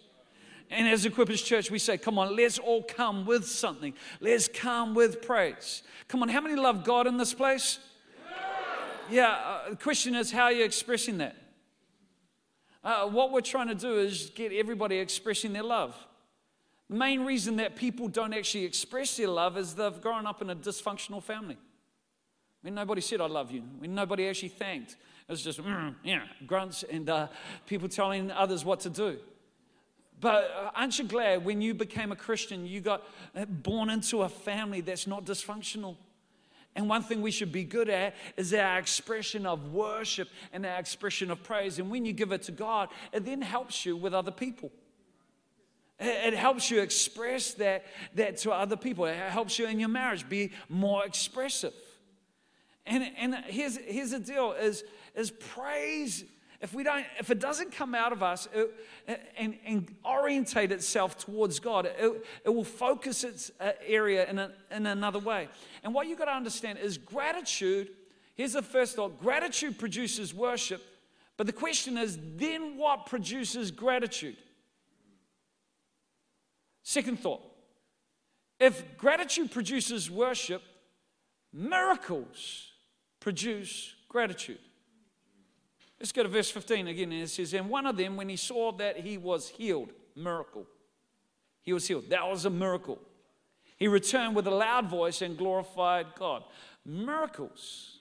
And 0.69 0.87
as 0.87 1.05
Equippers 1.05 1.43
Church, 1.43 1.69
we 1.69 1.79
say, 1.79 1.97
come 1.97 2.17
on, 2.17 2.35
let's 2.35 2.57
all 2.57 2.83
come 2.83 3.25
with 3.25 3.45
something. 3.45 3.93
Let's 4.19 4.47
come 4.47 4.95
with 4.95 5.21
praise. 5.21 5.83
Come 6.07 6.21
on, 6.21 6.29
how 6.29 6.41
many 6.41 6.55
love 6.55 6.83
God 6.83 7.07
in 7.07 7.17
this 7.17 7.33
place? 7.33 7.79
Yeah, 9.09 9.29
uh, 9.29 9.69
the 9.69 9.75
question 9.75 10.15
is, 10.15 10.31
how 10.31 10.45
are 10.45 10.51
you 10.51 10.63
expressing 10.63 11.19
that? 11.19 11.35
Uh, 12.83 13.07
what 13.07 13.31
we're 13.31 13.41
trying 13.41 13.67
to 13.67 13.75
do 13.75 13.99
is 13.99 14.31
get 14.35 14.51
everybody 14.51 14.97
expressing 14.97 15.53
their 15.53 15.63
love. 15.63 15.95
The 16.89 16.95
main 16.95 17.23
reason 17.23 17.57
that 17.57 17.75
people 17.75 18.07
don't 18.07 18.33
actually 18.33 18.65
express 18.65 19.17
their 19.17 19.27
love 19.27 19.57
is 19.57 19.75
they've 19.75 20.01
grown 20.01 20.25
up 20.25 20.41
in 20.41 20.49
a 20.49 20.55
dysfunctional 20.55 21.21
family. 21.21 21.57
When 22.61 22.73
nobody 22.73 23.01
said, 23.01 23.21
I 23.21 23.27
love 23.27 23.51
you, 23.51 23.61
when 23.77 23.93
nobody 23.93 24.27
actually 24.27 24.49
thanked, 24.49 24.97
it 25.27 25.31
was 25.31 25.41
just, 25.41 25.59
mm, 25.59 25.95
grunts 26.45 26.83
and 26.83 27.09
uh, 27.09 27.27
people 27.65 27.89
telling 27.89 28.31
others 28.31 28.63
what 28.63 28.81
to 28.81 28.89
do. 28.89 29.17
But 30.21 30.51
uh, 30.55 30.71
aren't 30.75 30.97
you 30.97 31.05
glad 31.05 31.43
when 31.43 31.61
you 31.61 31.73
became 31.73 32.11
a 32.11 32.15
Christian, 32.15 32.65
you 32.65 32.79
got 32.79 33.03
uh, 33.35 33.45
born 33.45 33.89
into 33.89 34.21
a 34.21 34.29
family 34.29 34.81
that's 34.81 35.07
not 35.07 35.25
dysfunctional? 35.25 35.97
And 36.75 36.89
one 36.89 37.03
thing 37.03 37.21
we 37.21 37.31
should 37.31 37.51
be 37.51 37.63
good 37.63 37.89
at 37.89 38.15
is 38.35 38.53
our 38.53 38.77
expression 38.77 39.45
of 39.45 39.71
worship 39.71 40.27
and 40.51 40.65
our 40.65 40.77
expression 40.77 41.31
of 41.31 41.41
praise. 41.41 41.79
And 41.79 41.89
when 41.89 42.05
you 42.05 42.13
give 42.13 42.31
it 42.31 42.43
to 42.43 42.51
God, 42.51 42.89
it 43.13 43.25
then 43.25 43.41
helps 43.41 43.85
you 43.85 43.95
with 43.95 44.13
other 44.13 44.31
people. 44.31 44.71
It 45.97 46.33
helps 46.33 46.69
you 46.69 46.81
express 46.81 47.53
that, 47.53 47.85
that 48.15 48.37
to 48.37 48.51
other 48.51 48.75
people. 48.75 49.05
It 49.05 49.15
helps 49.15 49.57
you 49.57 49.67
in 49.67 49.79
your 49.79 49.87
marriage 49.87 50.27
be 50.27 50.51
more 50.67 51.05
expressive. 51.05 51.73
And, 52.85 53.09
and 53.17 53.35
here's, 53.45 53.77
here's 53.77 54.11
the 54.11 54.19
deal 54.19 54.51
is, 54.51 54.83
is 55.15 55.31
praise, 55.31 56.23
if, 56.61 56.73
we 56.73 56.83
don't, 56.83 57.05
if 57.19 57.29
it 57.29 57.39
doesn't 57.39 57.71
come 57.71 57.93
out 57.95 58.11
of 58.11 58.23
us 58.23 58.47
it, 58.53 58.73
and, 59.37 59.55
and 59.65 59.93
orientate 60.05 60.71
itself 60.71 61.17
towards 61.17 61.59
God, 61.59 61.85
it, 61.85 62.25
it 62.43 62.49
will 62.49 62.63
focus 62.63 63.23
its 63.23 63.51
uh, 63.59 63.71
area 63.85 64.29
in, 64.29 64.39
a, 64.39 64.51
in 64.71 64.85
another 64.85 65.19
way. 65.19 65.47
And 65.83 65.93
what 65.93 66.07
you've 66.07 66.19
got 66.19 66.25
to 66.25 66.33
understand 66.33 66.79
is 66.79 66.97
gratitude, 66.97 67.89
here's 68.35 68.53
the 68.53 68.61
first 68.61 68.95
thought 68.95 69.19
gratitude 69.19 69.77
produces 69.77 70.33
worship. 70.33 70.81
But 71.37 71.47
the 71.47 71.53
question 71.53 71.97
is, 71.97 72.17
then 72.37 72.77
what 72.77 73.05
produces 73.07 73.71
gratitude? 73.71 74.37
Second 76.83 77.19
thought 77.19 77.41
if 78.59 78.97
gratitude 78.97 79.51
produces 79.51 80.09
worship, 80.09 80.61
miracles 81.51 82.71
produce 83.19 83.93
gratitude. 84.07 84.59
Let's 85.99 86.11
go 86.11 86.23
to 86.23 86.29
verse 86.29 86.51
15 86.51 86.87
again, 86.87 87.11
and 87.11 87.23
it 87.23 87.29
says, 87.29 87.53
And 87.53 87.69
one 87.69 87.85
of 87.85 87.97
them, 87.97 88.17
when 88.17 88.29
he 88.29 88.35
saw 88.35 88.71
that 88.73 88.97
he 88.97 89.17
was 89.17 89.49
healed, 89.49 89.91
miracle, 90.15 90.65
he 91.61 91.73
was 91.73 91.87
healed. 91.87 92.09
That 92.09 92.27
was 92.27 92.45
a 92.45 92.49
miracle. 92.49 92.99
He 93.77 93.87
returned 93.87 94.35
with 94.35 94.47
a 94.47 94.51
loud 94.51 94.89
voice 94.89 95.21
and 95.21 95.37
glorified 95.37 96.07
God. 96.17 96.43
Miracles 96.85 97.99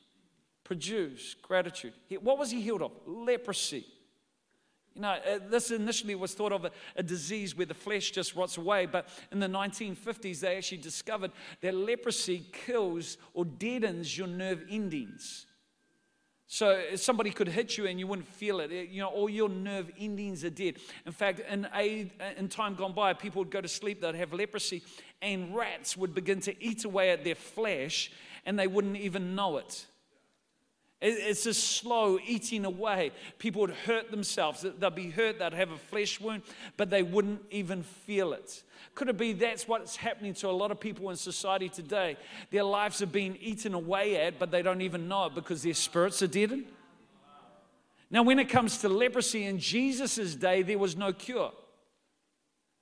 produce 0.62 1.34
gratitude. 1.34 1.94
What 2.20 2.38
was 2.38 2.50
he 2.50 2.60
healed 2.60 2.82
of? 2.82 2.92
Leprosy. 3.06 3.86
You 4.94 5.02
know, 5.02 5.08
uh, 5.08 5.38
this 5.48 5.70
initially 5.72 6.14
was 6.14 6.34
thought 6.34 6.52
of 6.52 6.64
a, 6.66 6.70
a, 6.94 7.02
disease 7.02 7.56
where 7.56 7.66
the 7.66 7.74
flesh 7.74 8.12
just 8.12 8.36
rots 8.36 8.58
away, 8.58 8.86
but 8.86 9.08
in 9.32 9.40
the 9.40 9.48
1950s, 9.48 10.38
they 10.38 10.56
actually 10.56 10.78
discovered 10.78 11.32
that 11.62 11.74
leprosy 11.74 12.46
kills 12.52 13.18
or 13.32 13.44
deadens 13.44 14.16
your 14.16 14.28
nerve 14.28 14.62
endings. 14.70 15.46
So 16.46 16.82
somebody 16.96 17.30
could 17.30 17.48
hit 17.48 17.78
you 17.78 17.86
and 17.86 17.98
you 17.98 18.06
wouldn't 18.06 18.28
feel 18.28 18.60
it. 18.60 18.70
You 18.70 19.00
know, 19.00 19.08
all 19.08 19.28
your 19.28 19.48
nerve 19.48 19.90
endings 19.98 20.44
are 20.44 20.50
dead. 20.50 20.76
In 21.06 21.12
fact, 21.12 21.40
in, 21.40 21.66
a, 21.74 22.10
in 22.36 22.48
time 22.48 22.74
gone 22.74 22.92
by, 22.92 23.12
people 23.14 23.40
would 23.40 23.50
go 23.50 23.60
to 23.60 23.68
sleep, 23.68 24.00
they'd 24.00 24.14
have 24.14 24.32
leprosy, 24.32 24.82
and 25.22 25.56
rats 25.56 25.96
would 25.96 26.14
begin 26.14 26.40
to 26.40 26.64
eat 26.64 26.84
away 26.84 27.10
at 27.10 27.24
their 27.24 27.34
flesh, 27.34 28.12
and 28.44 28.58
they 28.58 28.66
wouldn't 28.66 28.96
even 28.96 29.34
know 29.34 29.56
it. 29.56 29.86
It's 31.00 31.44
a 31.44 31.52
slow 31.52 32.18
eating 32.24 32.64
away. 32.64 33.10
People 33.38 33.62
would 33.62 33.70
hurt 33.70 34.10
themselves. 34.10 34.64
They'd 34.78 34.94
be 34.94 35.10
hurt, 35.10 35.38
they'd 35.38 35.52
have 35.52 35.70
a 35.70 35.76
flesh 35.76 36.20
wound, 36.20 36.42
but 36.76 36.88
they 36.88 37.02
wouldn't 37.02 37.42
even 37.50 37.82
feel 37.82 38.32
it. 38.32 38.62
Could 38.94 39.08
it 39.08 39.18
be 39.18 39.32
that's 39.32 39.66
what's 39.66 39.96
happening 39.96 40.34
to 40.34 40.48
a 40.48 40.52
lot 40.52 40.70
of 40.70 40.78
people 40.78 41.10
in 41.10 41.16
society 41.16 41.68
today? 41.68 42.16
Their 42.50 42.62
lives 42.62 43.02
are 43.02 43.06
being 43.06 43.36
eaten 43.40 43.74
away 43.74 44.16
at, 44.16 44.38
but 44.38 44.50
they 44.50 44.62
don't 44.62 44.80
even 44.82 45.08
know 45.08 45.26
it 45.26 45.34
because 45.34 45.62
their 45.62 45.74
spirits 45.74 46.22
are 46.22 46.28
deadened? 46.28 46.66
Now, 48.10 48.22
when 48.22 48.38
it 48.38 48.48
comes 48.48 48.78
to 48.78 48.88
leprosy 48.88 49.44
in 49.44 49.58
Jesus' 49.58 50.36
day, 50.36 50.62
there 50.62 50.78
was 50.78 50.96
no 50.96 51.12
cure. 51.12 51.52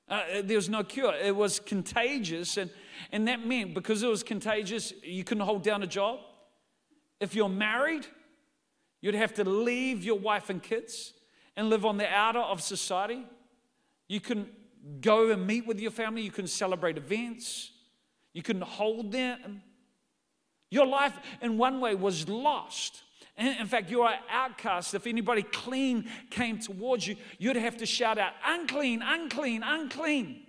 Uh, 0.06 0.22
there 0.44 0.56
was 0.56 0.68
no 0.68 0.84
cure. 0.84 1.14
It 1.14 1.34
was 1.34 1.58
contagious, 1.58 2.58
and, 2.58 2.70
and 3.10 3.26
that 3.28 3.46
meant 3.46 3.72
because 3.72 4.02
it 4.02 4.08
was 4.08 4.22
contagious, 4.22 4.92
you 5.02 5.24
couldn't 5.24 5.44
hold 5.44 5.62
down 5.62 5.82
a 5.82 5.86
job 5.86 6.20
if 7.22 7.36
you're 7.36 7.48
married, 7.48 8.04
you'd 9.00 9.14
have 9.14 9.32
to 9.34 9.48
leave 9.48 10.02
your 10.02 10.18
wife 10.18 10.50
and 10.50 10.60
kids 10.60 11.12
and 11.56 11.70
live 11.70 11.86
on 11.86 11.96
the 11.96 12.08
outer 12.08 12.40
of 12.40 12.60
society. 12.60 13.24
You 14.08 14.18
can 14.20 14.48
go 15.00 15.30
and 15.30 15.46
meet 15.46 15.64
with 15.64 15.78
your 15.78 15.92
family, 15.92 16.22
you 16.22 16.32
can 16.32 16.48
celebrate 16.48 16.96
events, 16.96 17.70
you 18.32 18.42
can 18.42 18.60
hold 18.60 19.12
them. 19.12 19.62
Your 20.68 20.84
life, 20.84 21.16
in 21.40 21.58
one 21.58 21.78
way, 21.80 21.94
was 21.94 22.28
lost. 22.28 23.02
In 23.36 23.66
fact, 23.66 23.88
you're 23.88 24.12
outcast. 24.28 24.92
If 24.94 25.06
anybody 25.06 25.42
clean 25.42 26.08
came 26.30 26.58
towards 26.58 27.06
you, 27.06 27.14
you'd 27.38 27.56
have 27.56 27.76
to 27.76 27.86
shout 27.86 28.18
out, 28.18 28.32
unclean, 28.44 29.00
unclean, 29.00 29.62
unclean. 29.62 30.42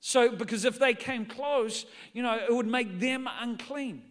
So, 0.00 0.30
because 0.30 0.64
if 0.64 0.78
they 0.78 0.94
came 0.94 1.26
close, 1.26 1.84
you 2.14 2.22
know, 2.22 2.36
it 2.36 2.54
would 2.54 2.66
make 2.66 2.98
them 2.98 3.28
unclean. 3.40 4.02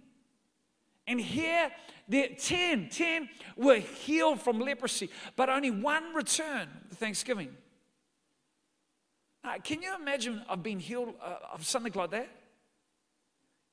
And 1.07 1.19
here, 1.21 1.71
the 2.07 2.29
10, 2.38 2.89
10 2.89 3.29
were 3.55 3.77
healed 3.77 4.41
from 4.41 4.59
leprosy, 4.59 5.09
but 5.35 5.50
only 5.50 5.71
one 5.71 6.13
returned 6.13 6.69
Thanksgiving. 6.93 7.55
Now, 9.43 9.57
can 9.63 9.81
you 9.81 9.95
imagine 9.95 10.41
of 10.50 10.63
being 10.63 10.79
healed 10.79 11.13
uh, 11.21 11.53
of 11.53 11.65
something 11.65 11.93
like 11.93 12.12
that? 12.12 12.29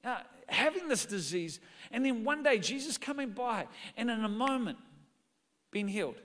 Uh, 0.04 0.18
having 0.46 0.88
this 0.88 1.06
disease, 1.06 1.60
and 1.90 2.04
then 2.04 2.24
one 2.24 2.42
day 2.42 2.58
Jesus 2.58 2.98
coming 2.98 3.30
by, 3.30 3.66
and 3.96 4.10
in 4.10 4.24
a 4.24 4.28
moment, 4.28 4.78
being 5.70 5.88
healed. 5.88 6.16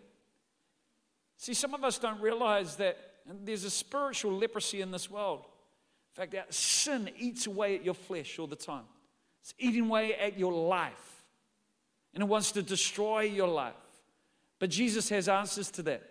See, 1.38 1.54
some 1.54 1.74
of 1.74 1.84
us 1.84 1.98
don't 2.00 2.20
realize 2.20 2.76
that 2.78 2.98
there's 3.44 3.64
a 3.64 3.70
spiritual 3.70 4.34
leprosy 4.34 4.82
in 4.82 4.92
this 4.92 5.10
world. 5.10 5.46
In 6.18 6.28
fact, 6.28 6.54
sin 6.54 7.10
eats 7.18 7.46
away 7.46 7.76
at 7.76 7.86
your 7.86 7.94
flesh 7.94 8.40
all 8.40 8.48
the 8.48 8.56
time. 8.56 8.86
It's 9.48 9.54
eating 9.60 9.86
away 9.86 10.14
at 10.14 10.38
your 10.38 10.52
life. 10.52 11.24
And 12.14 12.22
it 12.22 12.26
wants 12.26 12.52
to 12.52 12.62
destroy 12.62 13.22
your 13.22 13.48
life. 13.48 13.76
But 14.60 14.70
Jesus 14.70 15.08
has 15.08 15.30
answers 15.30 15.72
to 15.72 15.84
that. 15.84 16.04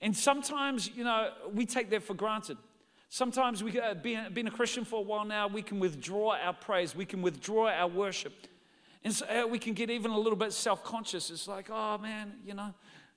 And 0.00 0.16
sometimes, 0.16 0.90
you 0.96 1.04
know, 1.04 1.30
we 1.52 1.64
take 1.64 1.90
that 1.90 2.02
for 2.02 2.14
granted. 2.14 2.56
Sometimes, 3.08 3.62
we, 3.62 3.78
uh, 3.78 3.94
being, 3.94 4.26
being 4.32 4.48
a 4.48 4.50
Christian 4.50 4.84
for 4.84 4.98
a 4.98 5.02
while 5.02 5.24
now, 5.24 5.46
we 5.46 5.62
can 5.62 5.78
withdraw 5.78 6.34
our 6.34 6.52
praise, 6.52 6.96
we 6.96 7.04
can 7.04 7.22
withdraw 7.22 7.68
our 7.68 7.86
worship. 7.86 8.32
And 9.04 9.14
so, 9.14 9.26
uh, 9.26 9.46
we 9.46 9.60
can 9.60 9.72
get 9.72 9.88
even 9.88 10.10
a 10.10 10.18
little 10.18 10.36
bit 10.36 10.52
self 10.52 10.82
conscious. 10.82 11.30
It's 11.30 11.46
like, 11.46 11.68
oh 11.70 11.98
man, 11.98 12.32
you 12.44 12.54
know, 12.54 12.74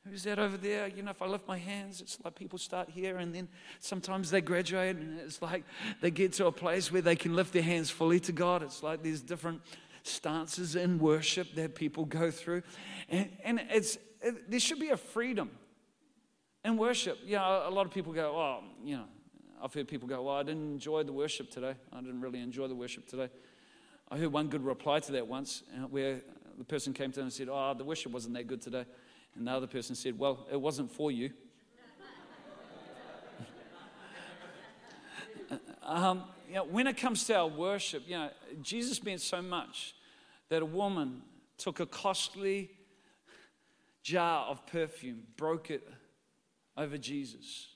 who's 0.10 0.24
that 0.24 0.40
over 0.40 0.58
there? 0.58 0.88
You 0.88 1.04
know, 1.04 1.12
if 1.12 1.22
I 1.22 1.28
lift 1.28 1.48
my 1.48 1.58
hands, 1.58 2.02
it's 2.02 2.18
like 2.24 2.36
people 2.36 2.60
start 2.60 2.90
here, 2.90 3.18
and 3.18 3.34
then 3.34 3.48
sometimes 3.80 4.30
they 4.30 4.42
graduate, 4.42 4.96
and 4.96 5.20
it's 5.20 5.42
like 5.42 5.64
they 6.02 6.12
get 6.12 6.34
to 6.34 6.48
a 6.48 6.52
place 6.52 6.92
where 6.92 7.02
they 7.02 7.16
can 7.16 7.36
lift 7.36 7.54
their 7.54 7.62
hands 7.64 7.90
fully 7.90 8.20
to 8.22 8.32
God. 8.32 8.64
It's 8.64 8.84
like 8.84 9.04
there's 9.04 9.22
different 9.22 9.62
stances 10.04 10.76
in 10.76 11.00
worship 11.00 11.54
that 11.56 11.76
people 11.76 12.06
go 12.06 12.32
through. 12.32 12.64
And, 13.10 13.30
and 13.44 13.62
it's, 13.70 13.98
it, 14.22 14.50
there 14.50 14.60
should 14.60 14.80
be 14.80 14.90
a 14.90 14.98
freedom 14.98 15.52
in 16.64 16.78
worship. 16.78 17.20
You 17.26 17.36
know, 17.36 17.64
a 17.66 17.72
lot 17.72 17.86
of 17.86 17.94
people 17.94 18.14
go, 18.14 18.36
well, 18.36 18.64
you 18.84 18.98
know, 18.98 19.06
I've 19.62 19.74
heard 19.74 19.88
people 19.88 20.08
go, 20.08 20.24
well, 20.24 20.36
I 20.36 20.44
didn't 20.44 20.72
enjoy 20.72 21.04
the 21.04 21.14
worship 21.14 21.50
today. 21.50 21.76
I 21.92 22.02
didn't 22.02 22.22
really 22.22 22.40
enjoy 22.40 22.68
the 22.68 22.76
worship 22.76 23.08
today. 23.08 23.30
I 24.10 24.18
heard 24.18 24.32
one 24.32 24.48
good 24.48 24.64
reply 24.64 25.00
to 25.00 25.12
that 25.14 25.28
once 25.28 25.64
uh, 25.76 25.88
where 25.88 26.22
the 26.58 26.64
person 26.64 26.94
came 26.94 27.12
to 27.12 27.16
them 27.18 27.26
and 27.26 27.34
said, 27.34 27.50
oh, 27.52 27.74
the 27.78 27.84
worship 27.84 28.12
wasn't 28.12 28.36
that 28.36 28.48
good 28.48 28.62
today. 28.62 28.86
And 29.38 29.48
the 29.48 29.52
other 29.52 29.68
person 29.68 29.96
said, 29.96 30.18
well, 30.18 30.48
it 30.52 30.60
wasn't 30.60 30.92
for 30.92 31.12
you. 31.12 31.32
um, 35.84 36.24
you 36.48 36.56
know, 36.56 36.64
when 36.64 36.88
it 36.88 36.98
comes 36.98 37.24
to 37.26 37.36
our 37.38 37.48
worship, 37.48 38.04
you 38.08 38.18
know, 38.18 38.30
Jesus 38.62 39.04
meant 39.04 39.22
so 39.22 39.42
much 39.42 39.94
that 40.50 40.62
a 40.62 40.66
woman 40.66 41.22
took 41.58 41.80
a 41.80 41.86
costly 41.86 42.72
jar 44.02 44.46
of 44.48 44.66
perfume, 44.66 45.24
broke 45.36 45.70
it 45.70 45.88
over 46.76 46.98
Jesus. 46.98 47.68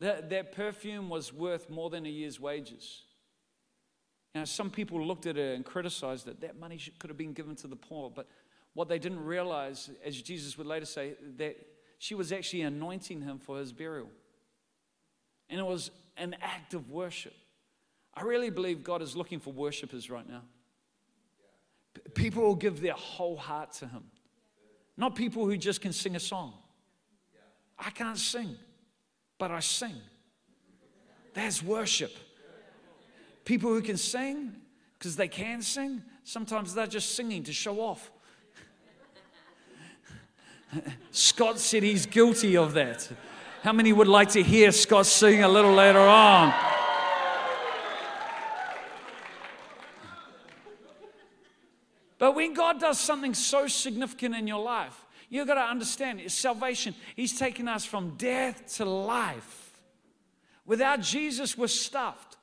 That, 0.00 0.28
that 0.30 0.52
perfume 0.52 1.08
was 1.08 1.32
worth 1.32 1.70
more 1.70 1.88
than 1.88 2.04
a 2.04 2.08
year's 2.08 2.40
wages. 2.40 3.02
You 4.34 4.40
know, 4.40 4.44
some 4.44 4.70
people 4.70 5.04
looked 5.06 5.26
at 5.26 5.38
it 5.38 5.54
and 5.54 5.64
criticized 5.64 6.28
it. 6.28 6.40
That 6.40 6.58
money 6.58 6.78
should, 6.78 6.98
could 6.98 7.10
have 7.10 7.16
been 7.16 7.32
given 7.32 7.56
to 7.56 7.66
the 7.66 7.76
poor. 7.76 8.10
But 8.10 8.28
what 8.76 8.88
they 8.88 8.98
didn't 8.98 9.24
realize, 9.24 9.88
as 10.04 10.20
Jesus 10.20 10.58
would 10.58 10.66
later 10.66 10.84
say, 10.84 11.14
that 11.38 11.56
she 11.98 12.14
was 12.14 12.30
actually 12.30 12.60
anointing 12.60 13.22
him 13.22 13.38
for 13.38 13.58
his 13.58 13.72
burial. 13.72 14.10
And 15.48 15.58
it 15.58 15.64
was 15.64 15.90
an 16.18 16.36
act 16.42 16.74
of 16.74 16.90
worship. 16.90 17.32
I 18.12 18.20
really 18.22 18.50
believe 18.50 18.84
God 18.84 19.00
is 19.00 19.16
looking 19.16 19.40
for 19.40 19.50
worshipers 19.50 20.10
right 20.10 20.28
now. 20.28 20.42
People 22.12 22.42
will 22.42 22.54
give 22.54 22.82
their 22.82 22.92
whole 22.92 23.36
heart 23.36 23.72
to 23.74 23.86
Him, 23.86 24.04
not 24.98 25.14
people 25.14 25.46
who 25.46 25.56
just 25.56 25.80
can 25.80 25.94
sing 25.94 26.14
a 26.14 26.20
song. 26.20 26.52
I 27.78 27.88
can't 27.90 28.18
sing, 28.18 28.56
but 29.38 29.50
I 29.50 29.60
sing. 29.60 29.94
That's 31.32 31.62
worship. 31.62 32.12
People 33.46 33.70
who 33.70 33.80
can 33.80 33.96
sing 33.96 34.54
because 34.98 35.16
they 35.16 35.28
can 35.28 35.62
sing, 35.62 36.02
sometimes 36.24 36.74
they're 36.74 36.86
just 36.86 37.14
singing 37.14 37.42
to 37.44 37.52
show 37.54 37.80
off. 37.80 38.10
Scott 41.10 41.58
said 41.58 41.82
he's 41.82 42.06
guilty 42.06 42.56
of 42.56 42.74
that. 42.74 43.08
How 43.62 43.72
many 43.72 43.92
would 43.92 44.08
like 44.08 44.30
to 44.30 44.42
hear 44.42 44.70
Scott 44.72 45.06
sing 45.06 45.42
a 45.42 45.48
little 45.48 45.72
later 45.72 45.98
on? 45.98 46.54
But 52.18 52.34
when 52.34 52.54
God 52.54 52.80
does 52.80 52.98
something 52.98 53.34
so 53.34 53.66
significant 53.66 54.34
in 54.34 54.46
your 54.46 54.62
life, 54.62 55.04
you've 55.28 55.46
got 55.46 55.54
to 55.54 55.60
understand 55.60 56.20
it's 56.20 56.34
salvation. 56.34 56.94
He's 57.14 57.38
taken 57.38 57.68
us 57.68 57.84
from 57.84 58.16
death 58.16 58.74
to 58.76 58.84
life. 58.84 59.72
Without 60.64 61.00
Jesus, 61.00 61.58
we're 61.58 61.66
stuffed. 61.66 62.36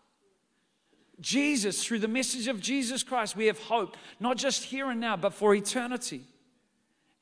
Jesus, 1.20 1.84
through 1.86 2.00
the 2.00 2.08
message 2.08 2.48
of 2.48 2.60
Jesus 2.60 3.04
Christ, 3.04 3.36
we 3.36 3.46
have 3.46 3.60
hope, 3.60 3.98
not 4.20 4.38
just 4.38 4.64
here 4.64 4.90
and 4.90 5.00
now, 5.00 5.16
but 5.16 5.34
for 5.34 5.56
eternity. 5.56 6.24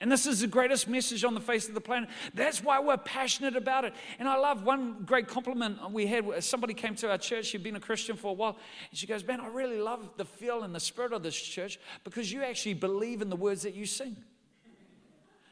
And 0.02 0.12
this 0.12 0.26
is 0.26 0.40
the 0.40 0.48
greatest 0.48 0.88
message 0.88 1.24
on 1.24 1.36
the 1.36 1.40
face 1.40 1.68
of 1.68 1.76
the 1.76 1.82
planet. 1.82 2.10
That's 2.34 2.64
why 2.64 2.80
we're 2.80 2.98
passionate 2.98 3.56
about 3.56 3.86
it. 3.86 3.94
And 4.18 4.28
I 4.28 4.36
love 4.36 4.64
one 4.64 5.04
great 5.06 5.28
compliment 5.28 5.78
we 5.92 6.08
had. 6.08 6.44
Somebody 6.44 6.74
came 6.74 6.96
to 6.96 7.12
our 7.12 7.20
church, 7.20 7.46
she'd 7.46 7.62
been 7.62 7.76
a 7.76 7.80
Christian 7.80 8.18
for 8.18 8.32
a 8.32 8.34
while, 8.34 8.58
and 8.90 8.98
she 8.98 9.06
goes, 9.06 9.24
Man, 9.24 9.40
I 9.40 9.48
really 9.48 9.78
love 9.78 10.10
the 10.18 10.26
feel 10.26 10.64
and 10.64 10.74
the 10.74 10.80
spirit 10.80 11.14
of 11.14 11.22
this 11.22 11.40
church 11.40 11.80
because 12.04 12.34
you 12.34 12.42
actually 12.42 12.74
believe 12.74 13.22
in 13.22 13.30
the 13.30 13.36
words 13.36 13.62
that 13.62 13.76
you 13.76 13.86
sing. 13.86 14.18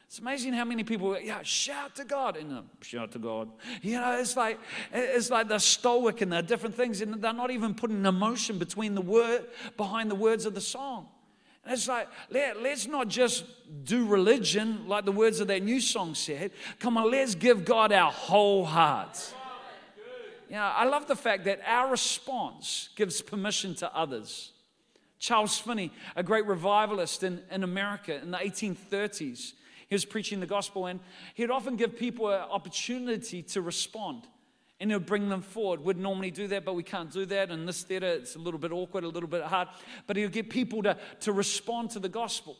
It's 0.06 0.18
amazing 0.18 0.54
how 0.54 0.64
many 0.64 0.82
people, 0.82 1.16
yeah, 1.20 1.42
shout 1.44 1.94
to 1.94 2.04
God 2.04 2.36
and 2.36 2.52
uh, 2.52 2.62
shout 2.80 3.12
to 3.12 3.20
God. 3.20 3.48
You 3.80 4.00
know, 4.00 4.18
it's 4.18 4.36
like 4.36 4.58
it's 4.92 5.30
like 5.30 5.46
they're 5.46 5.60
stoic 5.60 6.22
and 6.22 6.32
they're 6.32 6.42
different 6.42 6.74
things, 6.74 7.00
and 7.00 7.22
they're 7.22 7.32
not 7.32 7.52
even 7.52 7.74
putting 7.74 8.04
emotion 8.04 8.58
between 8.58 8.96
the 8.96 9.00
word 9.00 9.46
behind 9.76 10.10
the 10.10 10.16
words 10.16 10.44
of 10.44 10.56
the 10.56 10.60
song. 10.60 11.06
And 11.64 11.74
it's 11.74 11.88
like, 11.88 12.08
let, 12.30 12.62
let's 12.62 12.86
not 12.86 13.08
just 13.08 13.44
do 13.84 14.06
religion 14.06 14.88
like 14.88 15.04
the 15.04 15.12
words 15.12 15.40
of 15.40 15.48
that 15.48 15.62
new 15.62 15.80
song 15.80 16.14
said. 16.14 16.52
Come 16.78 16.96
on, 16.96 17.10
let's 17.10 17.34
give 17.34 17.64
God 17.64 17.92
our 17.92 18.10
whole 18.10 18.64
hearts. 18.64 19.34
You 20.48 20.56
know, 20.56 20.62
I 20.62 20.84
love 20.84 21.06
the 21.06 21.16
fact 21.16 21.44
that 21.44 21.60
our 21.64 21.90
response 21.90 22.88
gives 22.96 23.22
permission 23.22 23.74
to 23.76 23.94
others. 23.94 24.52
Charles 25.20 25.58
Finney, 25.58 25.92
a 26.16 26.22
great 26.22 26.46
revivalist 26.46 27.22
in, 27.22 27.42
in 27.50 27.62
America 27.62 28.20
in 28.20 28.30
the 28.30 28.38
1830s, 28.38 29.52
he 29.86 29.94
was 29.94 30.04
preaching 30.04 30.40
the 30.40 30.46
gospel 30.46 30.86
and 30.86 30.98
he'd 31.34 31.50
often 31.50 31.76
give 31.76 31.96
people 31.96 32.30
an 32.30 32.40
opportunity 32.40 33.42
to 33.42 33.60
respond 33.60 34.26
and 34.80 34.90
he'll 34.90 34.98
bring 34.98 35.28
them 35.28 35.42
forward. 35.42 35.84
We'd 35.84 35.98
normally 35.98 36.30
do 36.30 36.46
that, 36.48 36.64
but 36.64 36.74
we 36.74 36.82
can't 36.82 37.12
do 37.12 37.26
that. 37.26 37.50
In 37.50 37.66
this 37.66 37.82
theater, 37.82 38.06
it's 38.06 38.34
a 38.34 38.38
little 38.38 38.58
bit 38.58 38.72
awkward, 38.72 39.04
a 39.04 39.08
little 39.08 39.28
bit 39.28 39.42
hard. 39.42 39.68
But 40.06 40.16
he'll 40.16 40.30
get 40.30 40.48
people 40.48 40.82
to, 40.84 40.96
to 41.20 41.32
respond 41.32 41.90
to 41.90 41.98
the 41.98 42.08
gospel. 42.08 42.56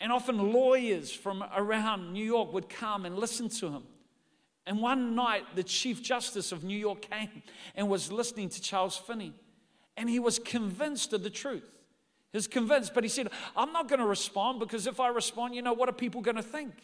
And 0.00 0.12
often 0.12 0.52
lawyers 0.52 1.10
from 1.10 1.44
around 1.54 2.12
New 2.12 2.24
York 2.24 2.52
would 2.52 2.68
come 2.68 3.04
and 3.04 3.18
listen 3.18 3.48
to 3.48 3.68
him. 3.68 3.82
And 4.64 4.80
one 4.80 5.16
night, 5.16 5.44
the 5.56 5.64
Chief 5.64 6.02
Justice 6.02 6.52
of 6.52 6.62
New 6.62 6.78
York 6.78 7.02
came 7.10 7.42
and 7.74 7.88
was 7.88 8.12
listening 8.12 8.48
to 8.50 8.60
Charles 8.62 8.96
Finney. 8.96 9.34
And 9.96 10.08
he 10.08 10.20
was 10.20 10.38
convinced 10.38 11.12
of 11.12 11.24
the 11.24 11.30
truth. 11.30 11.64
He 12.32 12.36
was 12.36 12.46
convinced, 12.46 12.94
but 12.94 13.02
he 13.02 13.10
said, 13.10 13.28
I'm 13.56 13.72
not 13.72 13.88
going 13.88 13.98
to 13.98 14.06
respond 14.06 14.60
because 14.60 14.86
if 14.86 15.00
I 15.00 15.08
respond, 15.08 15.56
you 15.56 15.62
know, 15.62 15.72
what 15.72 15.88
are 15.88 15.92
people 15.92 16.20
going 16.20 16.36
to 16.36 16.42
think? 16.42 16.74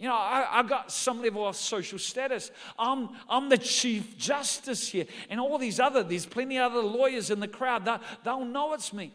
You 0.00 0.08
know, 0.08 0.14
I, 0.14 0.46
I 0.50 0.62
got 0.62 0.90
some 0.90 1.20
level 1.20 1.46
of 1.46 1.54
social 1.54 1.98
status. 1.98 2.50
I'm, 2.78 3.10
I'm 3.28 3.50
the 3.50 3.58
chief 3.58 4.16
justice 4.16 4.88
here. 4.88 5.04
And 5.28 5.38
all 5.38 5.58
these 5.58 5.78
other, 5.78 6.02
there's 6.02 6.24
plenty 6.24 6.56
of 6.56 6.72
other 6.72 6.80
lawyers 6.80 7.30
in 7.30 7.38
the 7.38 7.46
crowd, 7.46 7.84
that, 7.84 8.02
they'll 8.24 8.46
know 8.46 8.72
it's 8.72 8.94
me. 8.94 9.12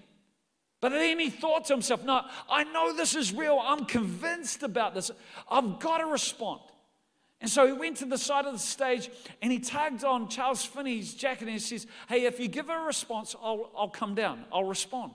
But 0.81 0.89
then 0.89 1.19
he 1.19 1.31
thought 1.31 1.65
to 1.65 1.73
himself, 1.73 2.03
no, 2.03 2.21
I 2.47 2.65
know 2.65 2.95
this 2.95 3.15
is 3.15 3.33
real. 3.33 3.59
I'm 3.59 3.85
convinced 3.85 4.61
about 4.61 4.93
this. 4.93 5.09
I've 5.49 5.79
got 5.79 5.97
to 5.97 6.05
respond. 6.05 6.61
And 7.41 7.49
so 7.49 7.65
he 7.65 7.73
went 7.73 7.97
to 7.97 8.05
the 8.05 8.19
side 8.19 8.45
of 8.45 8.53
the 8.53 8.59
stage 8.59 9.09
and 9.41 9.51
he 9.51 9.57
tagged 9.57 10.03
on 10.03 10.29
Charles 10.29 10.63
Finney's 10.63 11.15
jacket 11.15 11.45
and 11.45 11.53
he 11.53 11.59
says, 11.59 11.87
Hey, 12.07 12.25
if 12.25 12.39
you 12.39 12.47
give 12.47 12.69
a 12.69 12.77
response, 12.81 13.35
I'll, 13.41 13.71
I'll 13.75 13.89
come 13.89 14.13
down, 14.13 14.45
I'll 14.53 14.65
respond. 14.65 15.13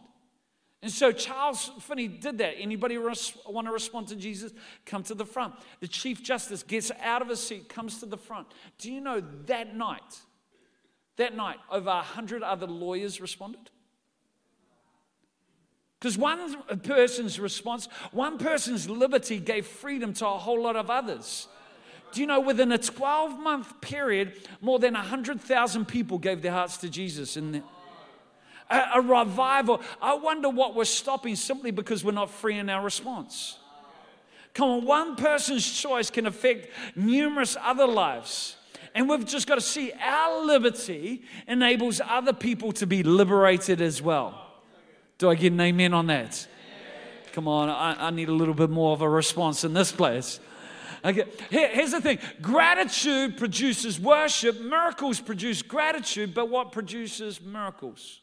And 0.83 0.91
so 0.91 1.13
Charles 1.13 1.71
Finney 1.81 2.09
did 2.09 2.39
that. 2.39 2.55
Anybody 2.59 2.97
res- 2.97 3.37
want 3.47 3.67
to 3.67 3.73
respond 3.73 4.09
to 4.09 4.17
Jesus? 4.17 4.53
Come 4.87 5.03
to 5.05 5.15
the 5.15 5.27
front. 5.27 5.55
The 5.81 5.89
Chief 5.89 6.23
Justice 6.23 6.63
gets 6.63 6.91
out 7.03 7.21
of 7.21 7.29
his 7.29 7.41
seat, 7.41 7.69
comes 7.69 8.01
to 8.01 8.07
the 8.07 8.17
front. 8.17 8.47
Do 8.79 8.91
you 8.91 9.01
know 9.01 9.23
that 9.47 9.77
night, 9.77 10.21
that 11.17 11.37
night, 11.37 11.59
over 11.71 11.91
a 11.91 12.03
hundred 12.03 12.43
other 12.43 12.67
lawyers 12.67 13.21
responded? 13.21 13.71
Because 16.01 16.17
one 16.17 16.57
person's 16.83 17.39
response, 17.39 17.87
one 18.11 18.39
person's 18.39 18.89
liberty 18.89 19.39
gave 19.39 19.67
freedom 19.67 20.15
to 20.15 20.27
a 20.27 20.39
whole 20.39 20.63
lot 20.63 20.77
of 20.77 20.89
others. 20.89 21.47
Do 22.13 22.23
you 22.23 22.27
know 22.27 22.41
within 22.41 22.73
a 22.73 22.79
12 22.79 23.39
month 23.39 23.81
period, 23.83 24.33
more 24.63 24.79
than 24.79 24.95
100,000 24.95 25.85
people 25.87 26.19
gave 26.19 26.41
their 26.41 26.53
hearts 26.53 26.79
to 26.79 26.89
Jesus? 26.89 27.35
The, 27.35 27.63
a, 28.71 28.83
a 28.97 29.01
revival. 29.01 29.81
I 30.01 30.15
wonder 30.15 30.49
what 30.49 30.75
we're 30.75 30.85
stopping 30.85 31.37
simply 31.37 31.71
because 31.71 32.05
we're 32.05 32.13
not 32.13 32.31
free 32.31 32.59
in 32.59 32.69
our 32.71 32.83
response. 32.83 33.59
Come 34.55 34.69
on, 34.69 34.85
one 34.85 35.17
person's 35.17 35.71
choice 35.71 36.11
can 36.11 36.27
affect 36.27 36.69
numerous 36.97 37.57
other 37.61 37.87
lives. 37.87 38.57
And 38.95 39.09
we've 39.09 39.25
just 39.25 39.47
got 39.47 39.55
to 39.55 39.61
see 39.61 39.93
our 40.01 40.45
liberty 40.45 41.23
enables 41.47 42.01
other 42.05 42.33
people 42.33 42.73
to 42.73 42.87
be 42.87 43.03
liberated 43.03 43.81
as 43.81 44.03
well. 44.03 44.47
Do 45.19 45.31
I 45.31 45.35
get 45.37 45.53
an 45.53 45.61
amen 45.61 45.95
on 45.95 46.07
that? 46.09 46.47
Come 47.33 47.47
on, 47.47 47.69
I, 47.69 48.09
I 48.09 48.11
need 48.11 48.29
a 48.29 48.33
little 48.33 48.55
bit 48.55 48.71
more 48.71 48.93
of 48.93 49.03
a 49.03 49.09
response 49.09 49.63
in 49.63 49.73
this 49.73 49.93
place. 49.93 50.41
Okay. 51.05 51.25
Here, 51.49 51.69
here's 51.69 51.93
the 51.93 52.01
thing 52.01 52.19
gratitude 52.43 53.37
produces 53.37 54.01
worship, 54.01 54.61
miracles 54.61 55.21
produce 55.21 55.63
gratitude, 55.63 56.35
but 56.35 56.49
what 56.49 56.73
produces 56.73 57.41
miracles? 57.41 58.21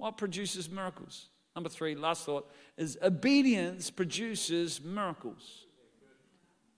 What 0.00 0.16
produces 0.16 0.70
miracles? 0.70 1.26
Number 1.54 1.68
three, 1.68 1.94
last 1.94 2.24
thought, 2.24 2.50
is 2.78 2.96
obedience 3.02 3.90
produces 3.90 4.82
miracles. 4.82 5.66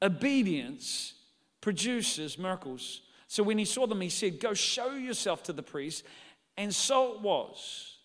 Obedience 0.02 1.14
produces 1.60 2.36
miracles. 2.36 3.02
So 3.28 3.44
when 3.44 3.58
he 3.58 3.64
saw 3.64 3.86
them, 3.86 4.00
he 4.00 4.08
said, 4.08 4.40
Go 4.40 4.54
show 4.54 4.94
yourself 4.94 5.44
to 5.44 5.52
the 5.52 5.62
priest. 5.62 6.04
And 6.56 6.74
so 6.74 7.14
it 7.14 7.20
was. 7.20 7.98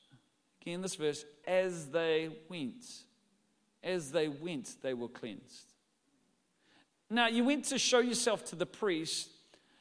Again, 0.62 0.82
this 0.82 0.94
verse, 0.94 1.26
as 1.48 1.88
they 1.88 2.30
went, 2.48 2.86
as 3.84 4.12
they 4.12 4.28
went, 4.28 4.76
they 4.84 4.94
were 4.94 5.08
cleansed. 5.08 5.74
Now, 7.10 7.26
you 7.26 7.44
went 7.44 7.66
to 7.66 7.80
show 7.80 8.00
yourself 8.00 8.46
to 8.52 8.56
the 8.56 8.68
priest 8.68 9.30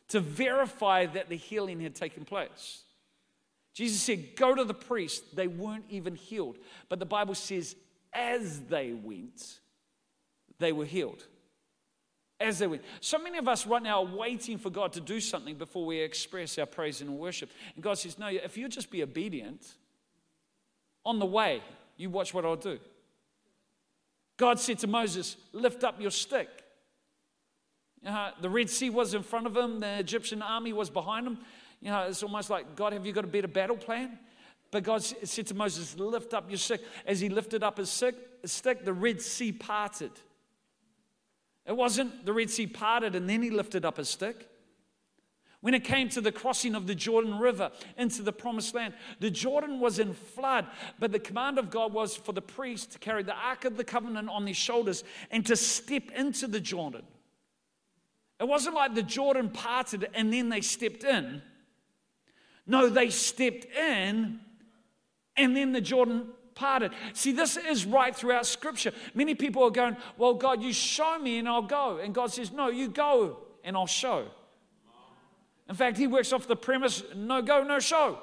to 0.09 0.21
verify 0.21 1.05
that 1.05 1.29
the 1.29 1.37
healing 1.37 1.81
had 1.81 1.95
taken 1.95 2.25
place. 2.25 2.85
Jesus 3.77 4.01
said, 4.01 4.37
Go 4.37 4.55
to 4.55 4.65
the 4.65 4.73
priest. 4.73 5.37
They 5.37 5.49
weren't 5.49 5.85
even 5.91 6.15
healed. 6.15 6.57
But 6.89 6.99
the 6.99 7.05
Bible 7.05 7.35
says, 7.35 7.77
as 8.11 8.61
they 8.61 8.95
went, 8.95 9.61
they 10.59 10.73
were 10.73 10.87
healed. 10.87 11.27
As 12.41 12.59
they 12.59 12.67
went. 12.67 12.83
So 13.03 13.19
many 13.19 13.37
of 13.37 13.49
us 13.49 13.67
right 13.67 13.83
now 13.83 14.03
are 14.03 14.17
waiting 14.17 14.57
for 14.57 14.71
God 14.71 14.95
to 14.95 15.01
do 15.01 15.21
something 15.21 15.57
before 15.57 15.85
we 15.85 15.99
express 15.99 16.57
our 16.57 16.65
praise 16.65 17.03
and 17.03 17.19
worship. 17.19 17.51
And 17.75 17.85
God 17.85 17.99
says, 17.99 18.19
No, 18.19 18.29
if 18.29 18.57
you 18.57 18.67
just 18.71 18.91
be 18.91 19.03
obedient, 19.03 19.75
on 21.05 21.19
the 21.19 21.27
way, 21.27 21.63
you 21.99 22.09
watch 22.09 22.33
what 22.33 22.47
I'll 22.47 22.57
do. 22.57 22.79
God 24.39 24.59
said 24.59 24.79
to 24.79 24.87
Moses, 24.87 25.37
Lift 25.53 25.85
up 25.85 26.01
your 26.01 26.11
stick. 26.11 26.49
Uh, 28.07 28.31
the 28.41 28.49
Red 28.49 28.71
Sea 28.71 28.89
was 28.89 29.13
in 29.13 29.23
front 29.23 29.47
of 29.47 29.55
him, 29.55 29.81
the 29.81 29.99
Egyptian 29.99 30.41
army 30.41 30.73
was 30.73 30.89
behind 30.89 31.27
him. 31.27 31.39
You 31.81 31.91
know, 31.91 32.03
it's 32.03 32.23
almost 32.23 32.51
like, 32.51 32.75
God, 32.75 32.93
have 32.93 33.07
you 33.07 33.13
got 33.13 33.25
a 33.25 33.29
better 33.29 33.49
battle 33.49 33.77
plan? 33.77 34.19
But 34.71 34.83
God 34.83 35.03
said 35.03 35.47
to 35.47 35.55
Moses, 35.55 35.97
Lift 35.99 36.35
up 36.35 36.51
your 36.51 36.59
stick. 36.59 36.83
As 37.07 37.21
he 37.21 37.29
lifted 37.29 37.63
up 37.63 37.79
his 37.79 37.91
stick, 37.91 38.85
the 38.85 38.93
Red 38.93 39.21
Sea 39.23 39.53
parted. 39.53 40.11
It 41.67 41.77
wasn't 41.77 42.25
the 42.25 42.33
Red 42.33 42.51
Sea 42.51 42.67
parted 42.67 43.15
and 43.15 43.29
then 43.29 43.43
he 43.43 43.51
lifted 43.51 43.85
up 43.85 43.97
his 43.97 44.09
stick. 44.09 44.49
When 45.61 45.75
it 45.75 45.83
came 45.83 46.09
to 46.11 46.21
the 46.21 46.31
crossing 46.31 46.77
of 46.77 46.87
the 46.87 46.95
Jordan 46.95 47.39
River 47.39 47.73
into 47.97 48.23
the 48.23 48.33
promised 48.33 48.75
land, 48.75 48.95
the 49.19 49.31
Jordan 49.31 49.81
was 49.81 49.99
in 49.99 50.13
flood, 50.13 50.67
but 51.01 51.11
the 51.11 51.19
command 51.19 51.59
of 51.59 51.71
God 51.71 51.93
was 51.93 52.15
for 52.15 52.33
the 52.33 52.43
priest 52.43 52.93
to 52.93 52.99
carry 52.99 53.25
the 53.25 53.35
Ark 53.35 53.65
of 53.65 53.77
the 53.77 53.83
Covenant 53.83 54.29
on 54.29 54.45
their 54.45 54.55
shoulders 54.55 55.03
and 55.31 55.45
to 55.47 55.57
step 55.57 56.11
into 56.15 56.47
the 56.47 56.61
Jordan. 56.61 57.03
It 58.39 58.47
wasn't 58.47 58.77
like 58.77 58.95
the 58.95 59.03
Jordan 59.03 59.49
parted 59.49 60.09
and 60.15 60.33
then 60.33 60.51
they 60.51 60.61
stepped 60.61 61.03
in. 61.03 61.43
No, 62.67 62.89
they 62.89 63.11
stepped 63.11 63.65
in 63.77 64.41
and 65.37 65.57
then 65.57 65.73
the 65.73 65.81
Jordan 65.81 66.29
parted. 66.55 66.93
See, 67.13 67.33
this 67.33 67.57
is 67.57 67.85
right 67.85 68.15
throughout 68.15 68.47
Scripture. 68.47 68.93
Many 69.15 69.35
people 69.35 69.63
are 69.63 69.71
going, 69.71 69.97
Well, 70.17 70.35
God, 70.35 70.63
you 70.63 70.73
show 70.73 71.19
me 71.19 71.39
and 71.39 71.49
I'll 71.49 71.63
go. 71.63 71.99
And 71.99 72.15
God 72.15 72.33
says, 72.33 72.51
No, 72.51 72.69
you 72.69 72.89
go 72.89 73.39
and 73.63 73.77
I'll 73.77 73.87
show. 73.87 74.27
In 75.69 75.75
fact, 75.75 75.97
He 75.99 76.07
works 76.07 76.33
off 76.33 76.49
the 76.49 76.57
premise 76.57 77.03
no 77.15 77.43
go, 77.43 77.63
no 77.63 77.79
show. 77.79 78.19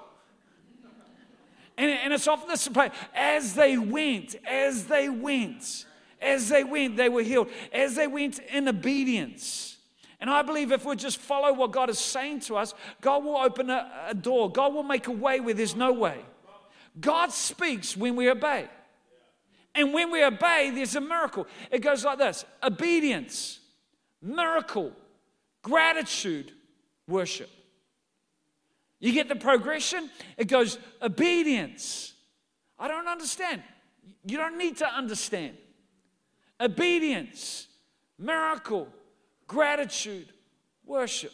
And, 1.78 1.90
and 1.90 2.14
it's 2.14 2.28
off 2.28 2.48
this 2.48 2.68
place. 2.68 2.92
As 3.16 3.56
they 3.56 3.78
went, 3.78 4.36
as 4.48 4.86
they 4.86 5.10
went, 5.10 5.86
as 6.22 6.50
they 6.50 6.64
went, 6.64 6.98
they 6.98 7.10
were 7.10 7.24
healed. 7.24 7.50
As 7.72 7.96
they 7.96 8.08
went 8.08 8.40
in 8.40 8.68
obedience 8.68 9.73
and 10.24 10.30
I 10.30 10.42
believe 10.42 10.72
if 10.72 10.86
we 10.86 10.96
just 10.96 11.18
follow 11.18 11.52
what 11.52 11.74
God 11.74 11.90
is 11.90 12.00
saying 12.00 12.40
to 12.42 12.56
us, 12.56 12.74
God 13.02 13.26
will 13.26 13.36
open 13.36 13.70
a, 13.70 13.92
a 14.08 14.14
door. 14.14 14.50
God 14.50 14.74
will 14.74 14.82
make 14.82 15.08
a 15.08 15.12
way 15.12 15.42
where 15.42 15.54
there's 15.54 15.76
no 15.76 15.92
way. 15.92 16.18
God 16.98 17.34
speaks 17.34 17.98
when 17.98 18.16
we 18.16 18.30
obey. 18.30 18.70
And 19.76 19.94
when 19.94 20.12
we 20.12 20.24
obey, 20.24 20.72
there's 20.74 20.96
a 20.96 21.02
miracle. 21.02 21.46
It 21.70 21.80
goes 21.80 22.06
like 22.06 22.20
this 22.20 22.46
obedience, 22.64 23.60
miracle, 24.22 24.94
gratitude, 25.62 26.54
worship. 27.06 27.50
You 29.02 29.12
get 29.12 29.28
the 29.28 29.36
progression? 29.36 30.10
It 30.38 30.48
goes 30.48 30.78
obedience. 31.02 32.14
I 32.80 32.88
don't 32.88 33.10
understand. 33.10 33.62
You 34.26 34.38
don't 34.38 34.58
need 34.58 34.78
to 34.78 34.88
understand. 34.88 35.58
Obedience, 36.62 37.68
miracle, 38.18 38.88
gratitude, 39.54 40.34
worship. 40.84 41.32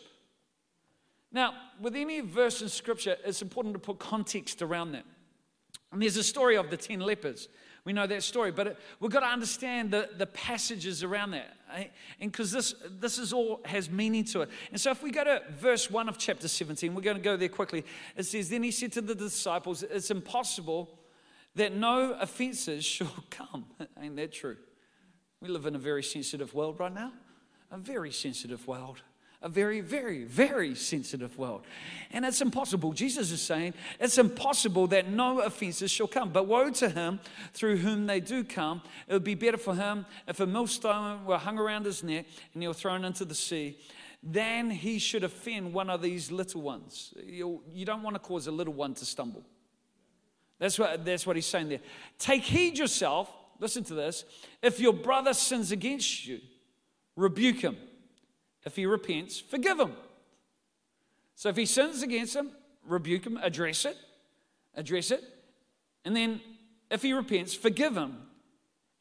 Now, 1.32 1.54
with 1.80 1.96
any 1.96 2.20
verse 2.20 2.62
in 2.62 2.68
scripture, 2.68 3.16
it's 3.24 3.42
important 3.42 3.74
to 3.76 3.80
put 3.80 3.98
context 3.98 4.62
around 4.62 4.92
that. 4.92 5.06
And 5.92 6.02
there's 6.02 6.18
a 6.18 6.24
story 6.24 6.58
of 6.58 6.70
the 6.70 6.78
10 6.78 7.00
lepers. 7.00 7.48
We 7.86 7.94
know 7.94 8.06
that 8.08 8.24
story, 8.24 8.52
but 8.52 8.78
we've 9.00 9.10
got 9.10 9.22
to 9.22 9.28
understand 9.28 9.92
the, 9.92 10.10
the 10.18 10.26
passages 10.26 11.02
around 11.02 11.32
that. 11.32 11.54
Eh? 11.74 11.86
And 12.20 12.32
because 12.32 12.52
this, 12.52 12.76
this 13.00 13.18
is 13.18 13.32
all 13.32 13.62
has 13.64 13.90
meaning 13.90 14.26
to 14.26 14.42
it. 14.42 14.50
And 14.72 14.82
so 14.82 14.92
if 14.92 15.02
we 15.02 15.12
go 15.12 15.24
to 15.24 15.42
verse 15.58 15.90
1 15.90 16.10
of 16.10 16.18
chapter 16.18 16.48
17, 16.48 16.94
we're 16.94 17.02
going 17.02 17.18
to 17.18 17.24
go 17.24 17.38
there 17.38 17.48
quickly. 17.48 17.86
It 18.18 18.26
says, 18.26 18.50
Then 18.50 18.64
he 18.64 18.72
said 18.72 18.92
to 18.94 19.02
the 19.02 19.16
disciples, 19.16 19.84
It's 19.84 20.12
impossible 20.12 21.00
that 21.56 21.74
no 21.74 22.18
offenses 22.20 22.84
shall 22.84 23.14
come. 23.30 23.66
Ain't 24.00 24.18
that 24.18 24.34
true? 24.34 24.58
We 25.42 25.48
live 25.48 25.66
in 25.66 25.76
a 25.76 25.80
very 25.80 26.04
sensitive 26.04 26.54
world 26.54 26.80
right 26.80 26.94
now 26.94 27.14
a 27.72 27.78
very 27.78 28.12
sensitive 28.12 28.68
world. 28.68 29.02
A 29.42 29.48
very, 29.48 29.80
very, 29.80 30.26
very 30.26 30.76
sensitive 30.76 31.38
world. 31.38 31.62
And 32.12 32.26
it's 32.26 32.42
impossible. 32.42 32.92
Jesus 32.92 33.32
is 33.32 33.42
saying 33.42 33.74
it's 33.98 34.18
impossible 34.18 34.88
that 34.88 35.10
no 35.10 35.40
offenses 35.40 35.90
shall 35.90 36.10
come. 36.10 36.32
But 36.32 36.46
woe 36.46 36.70
to 36.72 36.90
him 36.90 37.22
through 37.54 37.78
whom 37.78 38.06
they 38.06 38.20
do 38.20 38.44
come. 38.44 38.82
It 39.08 39.14
would 39.14 39.24
be 39.24 39.36
better 39.36 39.58
for 39.58 39.76
him 39.76 40.06
if 40.28 40.42
a 40.42 40.46
millstone 40.46 41.24
were 41.24 41.38
hung 41.38 41.58
around 41.58 41.86
his 41.86 42.04
neck 42.04 42.26
and 42.54 42.62
he 42.62 42.68
were 42.68 42.74
thrown 42.74 43.06
into 43.06 43.24
the 43.24 43.36
sea 43.36 43.78
than 44.22 44.70
he 44.70 45.00
should 45.00 45.24
offend 45.24 45.74
one 45.74 45.90
of 45.90 46.02
these 46.02 46.32
little 46.32 46.62
ones. 46.62 47.14
You, 47.26 47.62
you 47.72 47.86
don't 47.86 48.04
want 48.04 48.16
to 48.16 48.20
cause 48.20 48.48
a 48.48 48.52
little 48.52 48.74
one 48.74 48.94
to 48.96 49.06
stumble. 49.06 49.46
That's 50.60 50.78
what, 50.78 51.06
that's 51.06 51.26
what 51.26 51.38
he's 51.38 51.46
saying 51.46 51.70
there. 51.70 51.80
Take 52.18 52.44
heed 52.44 52.78
yourself. 52.78 53.32
Listen 53.60 53.86
to 53.86 53.94
this. 53.94 54.26
If 54.62 54.82
your 54.82 54.92
brother 54.92 55.34
sins 55.34 55.72
against 55.72 56.28
you, 56.28 56.42
rebuke 57.20 57.62
him. 57.62 57.78
If 58.66 58.76
he 58.76 58.86
repents, 58.86 59.40
forgive 59.40 59.80
him. 59.80 59.94
So 61.36 61.50
if 61.50 61.56
he 61.56 61.66
sins 61.66 62.02
against 62.02 62.36
him, 62.36 62.52
rebuke 62.86 63.26
him, 63.26 63.38
address 63.42 63.86
it, 63.86 63.98
address 64.76 65.12
it. 65.12 65.24
And 66.06 66.16
then 66.16 66.42
if 66.90 67.02
he 67.02 67.14
repents, 67.14 67.54
forgive 67.54 67.96
him. 67.96 68.18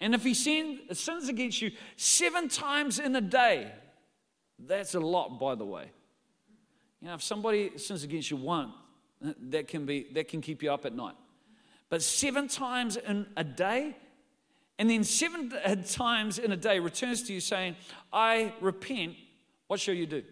And 0.01 0.15
if 0.15 0.23
he 0.23 0.35
sin, 0.35 0.81
sins 0.93 1.29
against 1.29 1.61
you 1.61 1.73
seven 1.97 2.49
times 2.49 2.99
in 2.99 3.17
a 3.17 3.21
day, 3.21 3.73
that's 4.59 4.95
a 4.95 5.01
lot, 5.01 5.39
by 5.41 5.55
the 5.55 5.65
way. 5.65 5.91
You 7.01 7.09
know, 7.09 7.15
if 7.15 7.23
somebody 7.23 7.77
sins 7.79 8.05
against 8.05 8.31
you 8.31 8.37
once, 8.37 8.73
that 9.49 9.67
can 9.67 9.85
be 9.85 10.07
that 10.13 10.29
can 10.29 10.41
keep 10.41 10.63
you 10.63 10.73
up 10.73 10.87
at 10.87 10.95
night. 10.95 11.15
But 11.89 12.03
seven 12.03 12.47
times 12.47 12.97
in 12.97 13.27
a 13.37 13.43
day, 13.43 13.97
and 14.79 14.89
then 14.89 15.03
seven 15.03 15.53
uh, 15.53 15.75
times 15.87 16.39
in 16.39 16.53
a 16.53 16.57
day 16.57 16.79
returns 16.79 17.23
to 17.25 17.33
you 17.33 17.41
saying, 17.41 17.77
I 18.13 18.53
repent, 18.61 19.17
what 19.67 19.81
shall 19.81 19.95
you 19.95 20.07
do? 20.07 20.23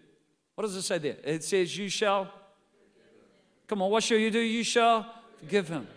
What 0.55 0.63
does 0.63 0.75
it 0.75 0.83
say 0.83 0.97
there? 0.97 1.17
It 1.23 1.43
says, 1.43 1.77
You 1.77 1.89
shall. 1.89 2.31
Come 3.67 3.81
on, 3.81 3.91
what 3.91 4.03
shall 4.03 4.17
you 4.17 4.31
do? 4.31 4.39
You 4.39 4.63
shall 4.63 5.05
forgive 5.39 5.67
him. 5.67 5.87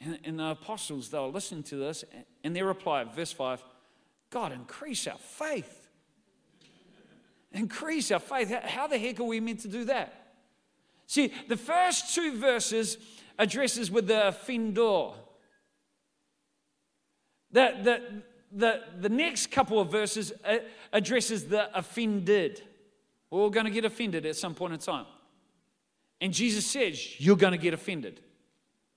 And, 0.00 0.18
and 0.24 0.38
the 0.38 0.50
apostles, 0.50 1.08
they 1.08 1.18
were 1.18 1.26
listening 1.26 1.64
to 1.64 1.76
this, 1.76 2.04
and 2.44 2.54
their 2.54 2.64
reply, 2.64 3.04
verse 3.04 3.32
5, 3.32 3.62
God, 4.30 4.52
increase 4.52 5.06
our 5.06 5.18
faith. 5.18 5.88
Increase 7.52 8.10
our 8.12 8.20
faith. 8.20 8.50
How 8.50 8.86
the 8.86 8.98
heck 8.98 9.18
are 9.18 9.24
we 9.24 9.40
meant 9.40 9.60
to 9.60 9.68
do 9.68 9.84
that? 9.86 10.34
See, 11.06 11.32
the 11.48 11.56
first 11.56 12.14
two 12.14 12.38
verses 12.38 12.98
addresses 13.38 13.90
with 13.90 14.06
the 14.06 14.28
offender. 14.28 15.10
The, 17.56 17.74
the, 17.82 18.02
the, 18.52 18.82
the 19.00 19.08
next 19.08 19.50
couple 19.50 19.80
of 19.80 19.90
verses 19.90 20.30
uh, 20.44 20.58
addresses 20.92 21.46
the 21.46 21.74
offended. 21.74 22.60
We're 23.30 23.40
all 23.40 23.48
going 23.48 23.64
to 23.64 23.72
get 23.72 23.86
offended 23.86 24.26
at 24.26 24.36
some 24.36 24.54
point 24.54 24.74
in 24.74 24.78
time. 24.78 25.06
And 26.20 26.34
Jesus 26.34 26.66
says, 26.66 27.18
You're 27.18 27.34
going 27.34 27.52
to 27.52 27.58
get 27.58 27.72
offended. 27.72 28.20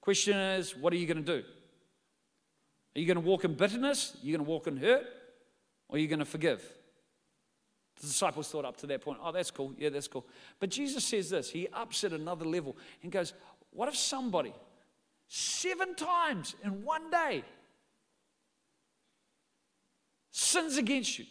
Question 0.01 0.37
is, 0.37 0.75
what 0.75 0.91
are 0.91 0.97
you 0.97 1.07
going 1.07 1.23
to 1.23 1.41
do? 1.41 1.47
Are 2.97 2.99
you 2.99 3.05
going 3.05 3.15
to 3.15 3.25
walk 3.25 3.45
in 3.45 3.53
bitterness? 3.53 4.17
Are 4.21 4.25
you 4.25 4.35
going 4.35 4.45
to 4.45 4.51
walk 4.51 4.67
in 4.67 4.75
hurt? 4.75 5.05
Or 5.87 5.95
are 5.95 5.99
you 5.99 6.09
going 6.09 6.19
to 6.19 6.25
forgive? 6.25 6.61
The 8.01 8.07
disciples 8.07 8.49
thought 8.49 8.65
up 8.65 8.75
to 8.77 8.87
that 8.87 8.99
point, 8.99 9.19
oh, 9.23 9.31
that's 9.31 9.51
cool. 9.51 9.73
Yeah, 9.77 9.87
that's 9.87 10.09
cool. 10.09 10.25
But 10.59 10.69
Jesus 10.69 11.05
says 11.05 11.29
this. 11.29 11.49
He 11.49 11.69
ups 11.71 12.03
it 12.03 12.11
another 12.11 12.43
level 12.43 12.75
and 13.03 13.09
goes, 13.09 13.31
what 13.71 13.87
if 13.87 13.95
somebody 13.95 14.53
seven 15.29 15.95
times 15.95 16.55
in 16.65 16.83
one 16.83 17.09
day 17.09 17.45
sins 20.31 20.77
against 20.77 21.19
you? 21.19 21.25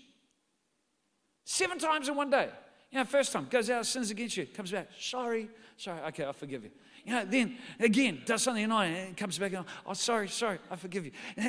Seven 1.45 1.79
times 1.79 2.09
in 2.09 2.15
one 2.15 2.31
day. 2.31 2.49
You 2.91 2.99
know, 2.99 3.05
first 3.05 3.33
time, 3.33 3.47
goes 3.51 3.69
out, 3.69 3.85
sins 3.87 4.11
against 4.11 4.37
you, 4.37 4.47
comes 4.47 4.71
back, 4.73 4.89
sorry, 4.99 5.49
sorry, 5.77 6.01
okay, 6.09 6.25
I 6.25 6.33
forgive 6.33 6.65
you. 6.65 6.71
You 7.05 7.13
know, 7.13 7.25
then 7.25 7.57
again, 7.81 8.23
does 8.25 8.43
something 8.43 8.65
annoying 8.65 8.97
and 8.97 9.17
comes 9.17 9.39
back 9.39 9.53
and, 9.53 9.65
oh, 9.87 9.93
sorry, 9.95 10.29
sorry, 10.29 10.59
I 10.71 10.77
forgive 10.77 11.05
you. 11.07 11.13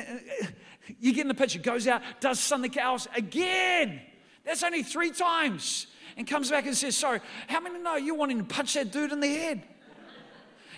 You 0.98 1.12
get 1.12 1.20
in 1.20 1.28
the 1.28 1.34
picture, 1.34 1.60
goes 1.60 1.86
out, 1.86 2.02
does 2.18 2.40
something 2.40 2.76
else 2.76 3.06
again. 3.14 4.00
That's 4.44 4.62
only 4.64 4.82
three 4.82 5.10
times. 5.10 5.86
And 6.16 6.26
comes 6.26 6.50
back 6.50 6.66
and 6.66 6.76
says, 6.76 6.96
sorry. 6.96 7.20
How 7.46 7.60
many 7.60 7.78
know 7.78 7.96
you 7.96 8.14
wanting 8.14 8.38
to 8.38 8.44
punch 8.44 8.74
that 8.74 8.90
dude 8.90 9.12
in 9.12 9.20
the 9.20 9.28
head? 9.28 9.62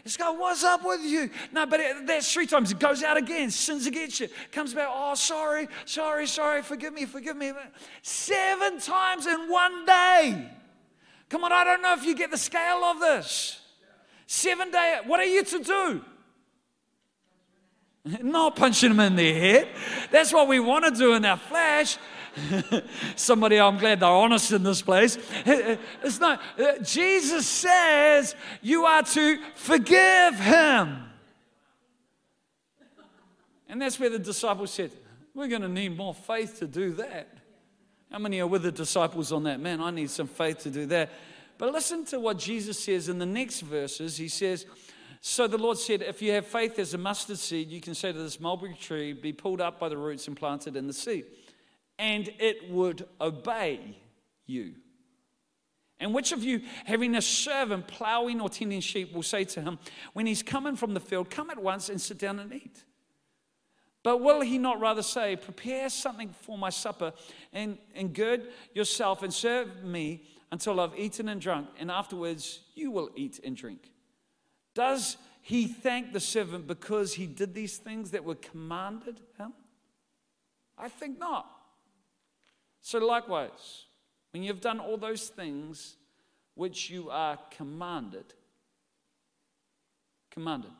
This 0.05 0.17
guy, 0.17 0.31
what's 0.31 0.65
up 0.65 0.85
with 0.85 1.01
you? 1.03 1.31
No, 1.53 1.65
but 1.65 1.79
it, 1.79 2.07
that's 2.07 2.33
three 2.33 2.47
times. 2.47 2.73
It 2.73 2.81
goes 2.81 3.03
out 3.05 3.17
again, 3.17 3.51
sins 3.51 3.87
against 3.87 4.19
you, 4.19 4.29
comes 4.51 4.75
back, 4.75 4.88
oh, 4.91 5.15
sorry, 5.15 5.69
sorry, 5.85 6.27
sorry, 6.27 6.62
forgive 6.62 6.93
me, 6.93 7.05
forgive 7.05 7.37
me. 7.37 7.53
Seven 8.03 8.81
times 8.81 9.27
in 9.27 9.49
one 9.49 9.85
day. 9.85 10.51
Come 11.29 11.45
on, 11.45 11.53
I 11.53 11.62
don't 11.65 11.83
know 11.83 11.95
if 11.95 12.05
you 12.05 12.17
get 12.17 12.31
the 12.31 12.38
scale 12.38 12.85
of 12.85 12.99
this. 12.99 13.61
Seven 14.27 14.71
day, 14.71 14.99
what 15.07 15.21
are 15.21 15.25
you 15.25 15.45
to 15.45 15.59
do? 15.62 16.05
Not 18.23 18.57
punching 18.57 18.88
them 18.88 19.01
in 19.01 19.15
the 19.15 19.33
head. 19.33 19.69
That's 20.11 20.33
what 20.33 20.49
we 20.49 20.59
want 20.59 20.85
to 20.85 20.91
do 20.91 21.15
in 21.15 21.25
our 21.25 21.37
flesh. 21.37 21.97
Somebody, 23.16 23.61
I'm 23.61 23.79
glad 23.79 24.01
they're 24.01 24.09
honest 24.09 24.53
in 24.53 24.62
this 24.62 24.83
place. 24.83 25.18
It's 26.05 26.18
not, 26.18 26.40
uh, 26.59 26.79
Jesus 26.83 27.47
says 27.47 28.35
you 28.61 28.85
are 28.85 29.03
to 29.03 29.38
forgive 29.55 30.38
him. 30.38 31.05
And 33.68 33.81
that's 33.81 33.99
where 33.99 34.11
the 34.11 34.18
disciples 34.18 34.71
said, 34.73 34.90
We're 35.35 35.49
going 35.49 35.62
to 35.62 35.68
need 35.68 35.97
more 35.97 36.14
faith 36.14 36.59
to 36.59 36.66
do 36.66 36.92
that. 36.95 37.29
How 38.11 38.18
many 38.18 38.40
are 38.40 38.47
with 38.47 38.62
the 38.62 38.73
disciples 38.73 39.33
on 39.33 39.45
that? 39.45 39.61
Man, 39.61 39.81
I 39.81 39.90
need 39.90 40.11
some 40.11 40.27
faith 40.27 40.59
to 40.61 40.71
do 40.71 40.87
that. 40.87 41.11
But 41.57 41.73
listen 41.73 42.05
to 42.07 42.21
what 42.21 42.38
Jesus 42.38 42.79
says 42.79 43.09
in 43.09 43.18
the 43.18 43.27
next 43.27 43.61
verses. 43.61 44.16
He 44.16 44.29
says, 44.29 44.66
So 45.21 45.47
the 45.47 45.59
Lord 45.59 45.79
said, 45.79 46.03
If 46.03 46.21
you 46.21 46.33
have 46.33 46.47
faith 46.47 46.79
as 46.79 46.92
a 46.92 46.99
mustard 46.99 47.38
seed, 47.38 47.71
you 47.71 47.81
can 47.81 47.95
say 47.95 48.12
to 48.12 48.18
this 48.18 48.40
mulberry 48.40 48.75
tree, 48.75 49.12
Be 49.12 49.33
pulled 49.33 49.61
up 49.61 49.79
by 49.79 49.88
the 49.88 49.97
roots 49.97 50.27
and 50.29 50.37
planted 50.37 50.77
in 50.77 50.87
the 50.87 50.92
sea 50.92 51.25
and 51.99 52.29
it 52.39 52.71
would 52.71 53.07
obey 53.21 53.97
you. 54.47 54.75
And 55.99 56.13
which 56.13 56.33
of 56.33 56.43
you, 56.43 56.63
having 56.85 57.15
a 57.15 57.23
servant 57.23 57.87
plowing 57.87 58.41
or 58.41 58.49
tending 58.49 58.81
sheep, 58.81 59.13
will 59.13 59.23
say 59.23 59.45
to 59.45 59.61
him, 59.61 59.79
when 60.15 60.27
he's 60.27 60.43
coming 60.43 60.75
from 60.75 60.95
the 60.95 61.01
field, 61.01 61.31
come 61.31 61.49
at 61.49 61.63
once 61.63 61.89
and 61.89 62.01
sit 62.01 62.19
down 62.19 62.41
and 62.41 62.53
eat? 62.53 62.83
But 64.03 64.21
will 64.21 64.41
he 64.41 64.59
not 64.59 64.81
rather 64.81 65.03
say, 65.03 65.37
Prepare 65.37 65.89
something 65.89 66.35
for 66.41 66.59
my 66.59 66.71
supper 66.71 67.13
and, 67.53 67.79
and 67.95 68.13
gird 68.13 68.49
yourself 68.75 69.23
and 69.23 69.33
serve 69.33 69.85
me 69.85 70.25
until 70.51 70.81
I've 70.81 70.99
eaten 70.99 71.29
and 71.29 71.41
drunk, 71.41 71.69
and 71.79 71.91
afterwards 71.91 72.61
you 72.75 72.91
will 72.91 73.11
eat 73.15 73.39
and 73.45 73.57
drink? 73.57 73.91
Does 74.75 75.17
he 75.41 75.67
thank 75.67 76.13
the 76.13 76.21
servant 76.21 76.67
because 76.67 77.15
he 77.15 77.27
did 77.27 77.55
these 77.55 77.77
things 77.77 78.11
that 78.11 78.25
were 78.25 78.35
commanded 78.35 79.21
him? 79.39 79.53
I 80.77 80.89
think 80.89 81.19
not. 81.19 81.62
So, 82.83 82.99
likewise, 82.99 83.85
when 84.33 84.42
you've 84.42 84.61
done 84.61 84.81
all 84.81 84.97
those 84.97 85.29
things 85.29 85.97
which 86.55 86.90
you 86.90 87.09
are 87.11 87.38
commanded, 87.51 88.35
commanded, 90.31 90.73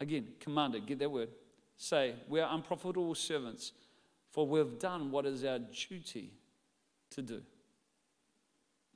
again, 0.00 0.28
commanded, 0.40 0.86
get 0.86 0.98
that 0.98 1.10
word, 1.10 1.28
say, 1.76 2.14
We 2.28 2.40
are 2.40 2.52
unprofitable 2.54 3.14
servants, 3.14 3.72
for 4.30 4.46
we've 4.46 4.78
done 4.78 5.10
what 5.10 5.26
is 5.26 5.44
our 5.44 5.58
duty 5.58 6.32
to 7.10 7.22
do. 7.22 7.42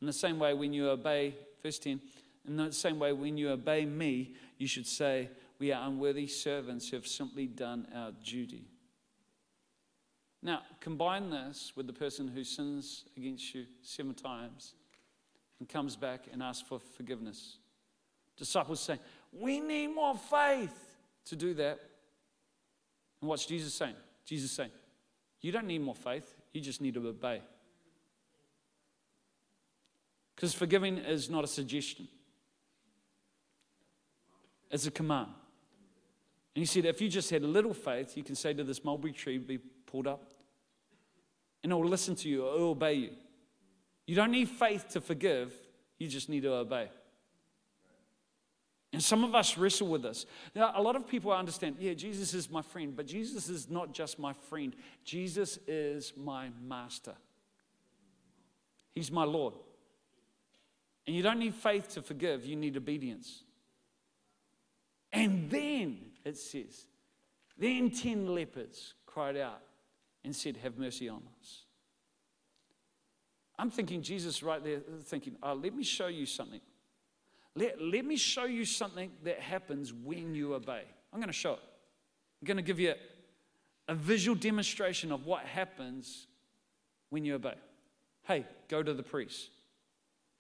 In 0.01 0.07
the 0.07 0.13
same 0.13 0.39
way, 0.39 0.55
when 0.55 0.73
you 0.73 0.89
obey, 0.89 1.35
verse 1.63 1.79
10, 1.79 2.01
in 2.49 2.57
the 2.57 2.73
same 2.73 2.99
way, 2.99 3.13
when 3.13 3.37
you 3.37 3.51
obey 3.51 3.85
me, 3.85 4.35
you 4.57 4.67
should 4.67 4.87
say, 4.87 5.29
We 5.59 5.71
are 5.71 5.87
unworthy 5.87 6.29
servants 6.29 6.89
who 6.89 6.97
have 6.97 7.07
simply 7.07 7.47
done 7.47 7.87
our 7.95 8.13
duty. 8.25 8.65
Now, 10.45 10.61
combine 10.79 11.31
this 11.31 11.73
with 11.75 11.87
the 11.87 11.93
person 11.95 12.29
who 12.29 12.45
sins 12.45 13.05
against 13.17 13.55
you 13.55 13.65
seven 13.81 14.13
times 14.13 14.75
and 15.59 15.67
comes 15.67 15.97
back 15.97 16.27
and 16.31 16.43
asks 16.43 16.69
for 16.69 16.79
forgiveness. 16.79 17.57
Disciples 18.37 18.81
say, 18.81 18.99
We 19.33 19.59
need 19.59 19.87
more 19.89 20.15
faith 20.15 20.99
to 21.27 21.37
do 21.37 21.55
that. 21.55 21.81
And 23.23 23.31
what's 23.31 23.47
Jesus 23.47 23.73
saying? 23.73 23.95
Jesus 24.27 24.53
saying, 24.53 24.71
You 25.41 25.51
don't 25.51 25.67
need 25.67 25.81
more 25.81 25.95
faith, 25.95 26.35
you 26.53 26.61
just 26.61 26.83
need 26.83 26.93
to 26.93 27.09
obey. 27.09 27.41
Because 30.37 30.53
forgiving 30.53 30.99
is 30.99 31.31
not 31.31 31.45
a 31.45 31.47
suggestion, 31.49 32.07
it's 34.71 34.87
a 34.87 34.91
command. 34.91 35.31
And 36.55 36.63
he 36.63 36.67
said, 36.67 36.85
if 36.85 37.01
you 37.01 37.09
just 37.09 37.31
had 37.31 37.43
a 37.43 37.49
little 37.49 37.75
faith, 37.75 38.17
you 38.17 38.23
can 38.23 38.37
say 38.37 38.55
to 38.55 38.63
this 38.63 38.85
mulberry 38.85 39.13
tree, 39.13 39.39
be 39.39 39.59
pulled 39.59 40.07
up, 40.07 40.34
and 41.65 41.73
it 41.73 41.75
will 41.75 41.89
listen 41.89 42.15
to 42.15 42.29
you, 42.29 42.47
it 42.47 42.61
will 42.61 42.69
obey 42.69 42.95
you. 42.95 43.11
You 44.07 44.15
don't 44.15 44.31
need 44.31 44.51
faith 44.51 44.91
to 44.91 45.01
forgive, 45.01 45.53
you 45.99 46.07
just 46.07 46.29
need 46.29 46.43
to 46.43 46.53
obey. 46.53 46.91
And 48.93 49.03
some 49.03 49.25
of 49.25 49.35
us 49.35 49.59
wrestle 49.59 49.89
with 49.89 50.03
this. 50.03 50.25
Now, 50.55 50.73
a 50.77 50.81
lot 50.81 50.95
of 50.95 51.09
people 51.09 51.33
understand, 51.33 51.77
yeah, 51.81 51.95
Jesus 51.95 52.33
is 52.33 52.49
my 52.49 52.63
friend, 52.63 52.95
but 52.95 53.07
Jesus 53.07 53.49
is 53.49 53.69
not 53.69 53.93
just 53.93 54.21
my 54.21 54.33
friend, 54.33 54.77
Jesus 55.05 55.59
is 55.67 56.13
my 56.17 56.51
master. 56.63 57.15
He's 58.93 59.11
my 59.11 59.25
Lord. 59.25 59.55
And 61.07 61.17
you 61.17 61.23
don't 61.23 61.41
need 61.41 61.55
faith 61.55 61.89
to 61.95 62.03
forgive, 62.03 62.47
you 62.47 62.55
need 62.55 62.77
obedience. 62.77 63.43
And 65.13 65.51
then 65.51 65.99
it 66.25 66.37
says, 66.37 66.87
then 67.57 67.91
10 67.91 68.35
lepers 68.35 68.95
cried 69.07 69.37
out, 69.37 69.61
and 70.25 70.35
said, 70.35 70.57
Have 70.59 70.79
mercy 70.79 71.09
on 71.09 71.23
us. 71.41 71.65
I'm 73.59 73.71
thinking, 73.71 74.03
Jesus, 74.03 74.43
right 74.43 74.63
there, 74.63 74.81
thinking, 75.05 75.37
oh, 75.43 75.55
let 75.55 75.75
me 75.75 75.85
show 75.85 76.09
you 76.09 76.27
something. 76.27 76.61
Let, 77.55 77.81
let 77.81 78.05
me 78.05 78.17
show 78.17 78.47
you 78.47 78.65
something 78.65 79.13
that 79.23 79.39
happens 79.39 79.93
when 79.93 80.35
you 80.35 80.55
obey. 80.55 80.83
I'm 81.13 81.21
going 81.21 81.29
to 81.29 81.33
show 81.33 81.53
it. 81.53 81.61
I'm 82.43 82.47
going 82.47 82.57
to 82.57 82.63
give 82.65 82.81
you 82.81 82.95
a, 83.89 83.93
a 83.93 83.95
visual 83.95 84.35
demonstration 84.35 85.13
of 85.13 85.25
what 85.25 85.45
happens 85.45 86.27
when 87.11 87.25
you 87.25 87.37
obey. 87.37 87.55
Hey, 88.25 88.45
go 88.69 88.83
to 88.83 88.93
the 88.93 89.03
priest. 89.05 89.51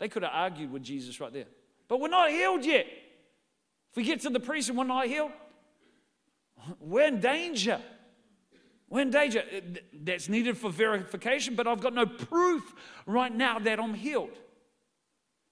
They 0.01 0.09
could 0.09 0.25
have 0.25 0.33
argued 0.35 0.73
with 0.73 0.83
Jesus 0.83 1.20
right 1.20 1.33
there. 1.33 1.47
But 1.87 2.01
we're 2.01 2.09
not 2.09 2.31
healed 2.31 2.64
yet. 2.64 2.87
If 3.90 3.97
we 3.97 4.03
get 4.03 4.20
to 4.23 4.31
the 4.31 4.40
priest 4.40 4.70
and 4.70 4.77
we're 4.77 4.85
not 4.85 5.07
healed, 5.07 5.31
we're 6.81 7.07
in 7.07 7.20
danger. 7.20 7.81
We're 8.94 9.00
in 9.00 9.11
danger. 9.11 9.42
Uh, 9.52 9.61
that's 10.04 10.28
needed 10.28 10.57
for 10.57 10.70
verification, 10.70 11.57
but 11.57 11.66
I've 11.66 11.80
got 11.80 11.94
no 11.94 12.07
proof 12.07 12.72
right 13.07 13.35
now 13.35 13.59
that 13.59 13.80
I'm 13.80 13.92
healed. 13.92 14.38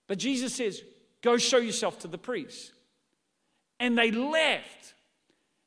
But 0.06 0.18
Jesus 0.18 0.54
says, 0.54 0.80
Go 1.22 1.36
show 1.38 1.56
yourself 1.56 1.98
to 2.00 2.08
the 2.08 2.18
priest. 2.18 2.70
And 3.80 3.98
they 3.98 4.12
left. 4.12 4.94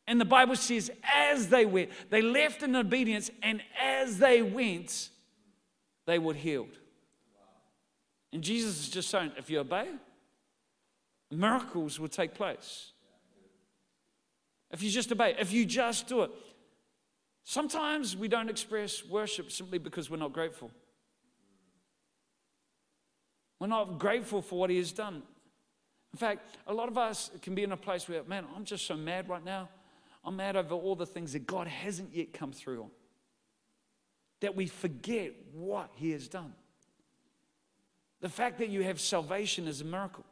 And 0.07 0.21
the 0.21 0.25
Bible 0.25 0.55
says, 0.55 0.89
as 1.13 1.49
they 1.49 1.65
went, 1.65 1.89
they 2.09 2.21
left 2.21 2.63
in 2.63 2.77
obedience, 2.77 3.29
and 3.43 3.61
as 3.81 4.19
they 4.19 4.41
went, 4.41 5.09
they 6.05 6.17
were 6.17 6.33
healed. 6.33 6.77
And 8.31 8.41
Jesus 8.41 8.79
is 8.79 8.89
just 8.89 9.09
saying, 9.09 9.33
if 9.37 9.49
you 9.49 9.59
obey, 9.59 9.89
miracles 11.29 11.99
will 11.99 12.07
take 12.07 12.35
place. 12.35 12.93
If 14.71 14.81
you 14.81 14.89
just 14.89 15.11
obey, 15.11 15.35
if 15.37 15.51
you 15.51 15.65
just 15.65 16.07
do 16.07 16.21
it. 16.21 16.31
Sometimes 17.47 18.17
we 18.17 18.27
don't 18.27 18.49
express 18.49 19.05
worship 19.05 19.51
simply 19.51 19.77
because 19.77 20.09
we're 20.09 20.17
not 20.17 20.33
grateful. 20.33 20.71
We're 23.59 23.67
not 23.67 23.99
grateful 23.99 24.41
for 24.41 24.59
what 24.59 24.69
He 24.69 24.77
has 24.77 24.91
done. 24.91 25.21
In 26.11 26.17
fact, 26.17 26.57
a 26.65 26.73
lot 26.73 26.89
of 26.89 26.97
us 26.97 27.29
can 27.41 27.55
be 27.55 27.63
in 27.63 27.71
a 27.71 27.77
place 27.77 28.09
where, 28.09 28.23
man, 28.23 28.45
I'm 28.55 28.65
just 28.65 28.87
so 28.87 28.95
mad 28.95 29.29
right 29.29 29.45
now. 29.45 29.69
I'm 30.23 30.35
mad 30.35 30.55
over 30.55 30.73
all 30.73 30.95
the 30.95 31.05
things 31.05 31.33
that 31.33 31.45
God 31.45 31.67
hasn't 31.67 32.15
yet 32.15 32.33
come 32.33 32.51
through 32.51 32.83
on. 32.83 32.89
that 34.39 34.55
we 34.55 34.65
forget 34.67 35.33
what 35.53 35.91
He 35.95 36.11
has 36.11 36.27
done. 36.27 36.53
The 38.21 38.29
fact 38.29 38.57
that 38.57 38.69
you 38.69 38.81
have 38.83 38.99
salvation 38.99 39.67
is 39.67 39.81
a 39.81 39.85
miracle. 39.85 40.25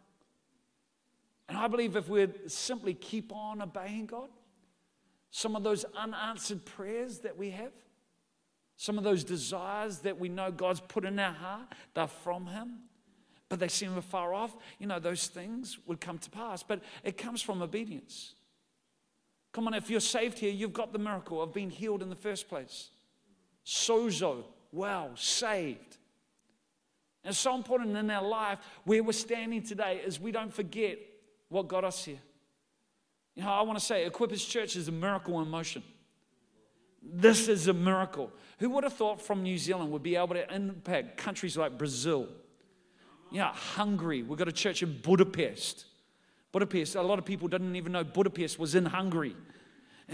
And 1.48 1.58
I 1.58 1.68
believe 1.68 1.96
if 1.96 2.10
we 2.10 2.28
simply 2.48 2.96
keep 2.96 3.32
on 3.32 3.62
obeying 3.62 4.08
God, 4.08 4.30
some 5.36 5.56
of 5.56 5.64
those 5.64 5.84
unanswered 5.98 6.64
prayers 6.64 7.18
that 7.22 7.36
we 7.36 7.50
have, 7.50 7.72
some 8.78 9.00
of 9.00 9.04
those 9.04 9.24
desires 9.24 9.98
that 10.00 10.20
we 10.20 10.30
know 10.30 10.52
God's 10.52 10.80
put 10.80 11.06
in 11.06 11.18
our 11.18 11.34
heart, 11.34 11.74
they're 11.96 12.06
from 12.06 12.46
Him, 12.46 12.82
but 13.50 13.60
they 13.60 13.68
seem 13.68 14.00
far 14.04 14.36
off. 14.36 14.56
You 14.78 14.86
know, 14.86 15.00
those 15.00 15.26
things 15.26 15.80
would 15.88 16.00
come 16.00 16.20
to 16.20 16.30
pass, 16.30 16.62
but 16.62 16.82
it 17.04 17.18
comes 17.18 17.42
from 17.42 17.64
obedience. 17.64 18.36
Come 19.54 19.66
on, 19.66 19.74
if 19.74 19.90
you're 19.90 20.00
saved 20.00 20.38
here, 20.38 20.52
you've 20.52 20.72
got 20.72 20.94
the 20.94 21.00
miracle 21.00 21.42
of 21.42 21.52
being 21.52 21.72
healed 21.72 22.04
in 22.04 22.12
the 22.12 22.16
first 22.16 22.48
place. 22.48 22.92
Sozo, 23.66 24.44
wow, 24.72 25.14
saved. 25.16 25.98
And 27.24 27.32
it's 27.32 27.40
so 27.40 27.56
important 27.56 27.98
in 27.98 28.12
our 28.12 28.28
life 28.28 28.60
where 28.86 29.02
we're 29.02 29.14
standing 29.14 29.64
today 29.64 30.00
is 30.06 30.20
we 30.20 30.32
don't 30.32 30.54
forget 30.54 31.00
what 31.50 31.68
got 31.68 31.84
us 31.84 32.06
here. 32.06 32.22
You 33.36 33.44
know, 33.44 33.50
I 33.50 33.62
want 33.62 33.80
to 33.80 33.86
say 33.86 34.08
Equippers 34.08 34.48
Church 34.48 34.76
is 34.76 34.88
a 34.88 34.92
miracle 34.92 35.42
in 35.42 35.50
motion. 35.50 35.84
This 37.02 37.48
is 37.48 37.68
a 37.68 37.74
miracle. 37.74 38.32
Who 38.60 38.70
would 38.72 38.84
have 38.84 38.94
thought 38.94 39.22
from 39.22 39.44
New 39.44 39.58
Zealand 39.58 39.92
would 39.92 40.04
be 40.04 40.16
able 40.16 40.36
to 40.36 40.54
impact 40.54 41.18
countries 41.18 41.58
like 41.58 41.78
Brazil? 41.78 42.30
You 43.32 43.40
know, 43.40 43.48
Hungary. 43.48 44.24
We've 44.24 44.38
got 44.38 44.48
a 44.48 44.54
church 44.54 44.84
in 44.84 45.00
Budapest. 45.02 45.86
Budapest, 46.52 46.96
a 46.96 47.02
lot 47.02 47.18
of 47.18 47.26
people 47.26 47.48
didn't 47.48 47.76
even 47.76 47.92
know 47.92 48.04
Budapest 48.04 48.60
was 48.60 48.76
in 48.76 48.86
Hungary. 48.86 49.36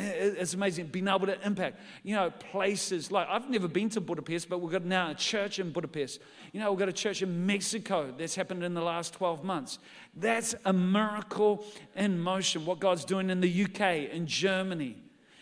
It's 0.01 0.53
amazing 0.53 0.87
being 0.87 1.09
able 1.09 1.25
to 1.25 1.45
impact, 1.45 1.77
you 2.03 2.15
know, 2.15 2.31
places 2.31 3.11
like 3.11 3.27
I've 3.29 3.49
never 3.49 3.67
been 3.67 3.89
to 3.89 4.01
Budapest, 4.01 4.47
but 4.47 4.61
we've 4.61 4.71
got 4.71 4.85
now 4.85 5.11
a 5.11 5.15
church 5.15 5.59
in 5.59 5.71
Budapest. 5.71 6.21
You 6.53 6.61
know, 6.61 6.71
we've 6.71 6.79
got 6.79 6.87
a 6.87 6.93
church 6.93 7.21
in 7.21 7.45
Mexico 7.45 8.13
that's 8.17 8.35
happened 8.35 8.63
in 8.63 8.73
the 8.73 8.81
last 8.81 9.13
12 9.13 9.43
months. 9.43 9.79
That's 10.15 10.55
a 10.63 10.71
miracle 10.71 11.65
in 11.95 12.17
motion. 12.17 12.65
What 12.65 12.79
God's 12.79 13.03
doing 13.03 13.29
in 13.29 13.41
the 13.41 13.63
UK, 13.65 14.13
in 14.13 14.25
Germany, 14.25 14.95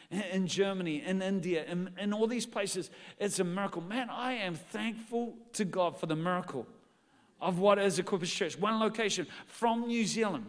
in 0.09 0.47
Germany, 0.47 1.03
in 1.05 1.21
India, 1.21 1.63
in, 1.65 1.91
in 1.99 2.11
all 2.11 2.25
these 2.25 2.47
places, 2.47 2.89
it's 3.19 3.37
a 3.39 3.43
miracle. 3.43 3.83
Man, 3.83 4.09
I 4.09 4.33
am 4.33 4.55
thankful 4.55 5.35
to 5.53 5.65
God 5.65 5.99
for 5.99 6.07
the 6.07 6.15
miracle 6.15 6.65
of 7.39 7.59
what 7.59 7.77
is 7.77 7.99
Equippers 7.99 8.33
Church. 8.33 8.57
One 8.57 8.79
location 8.79 9.27
from 9.45 9.87
New 9.87 10.05
Zealand, 10.05 10.45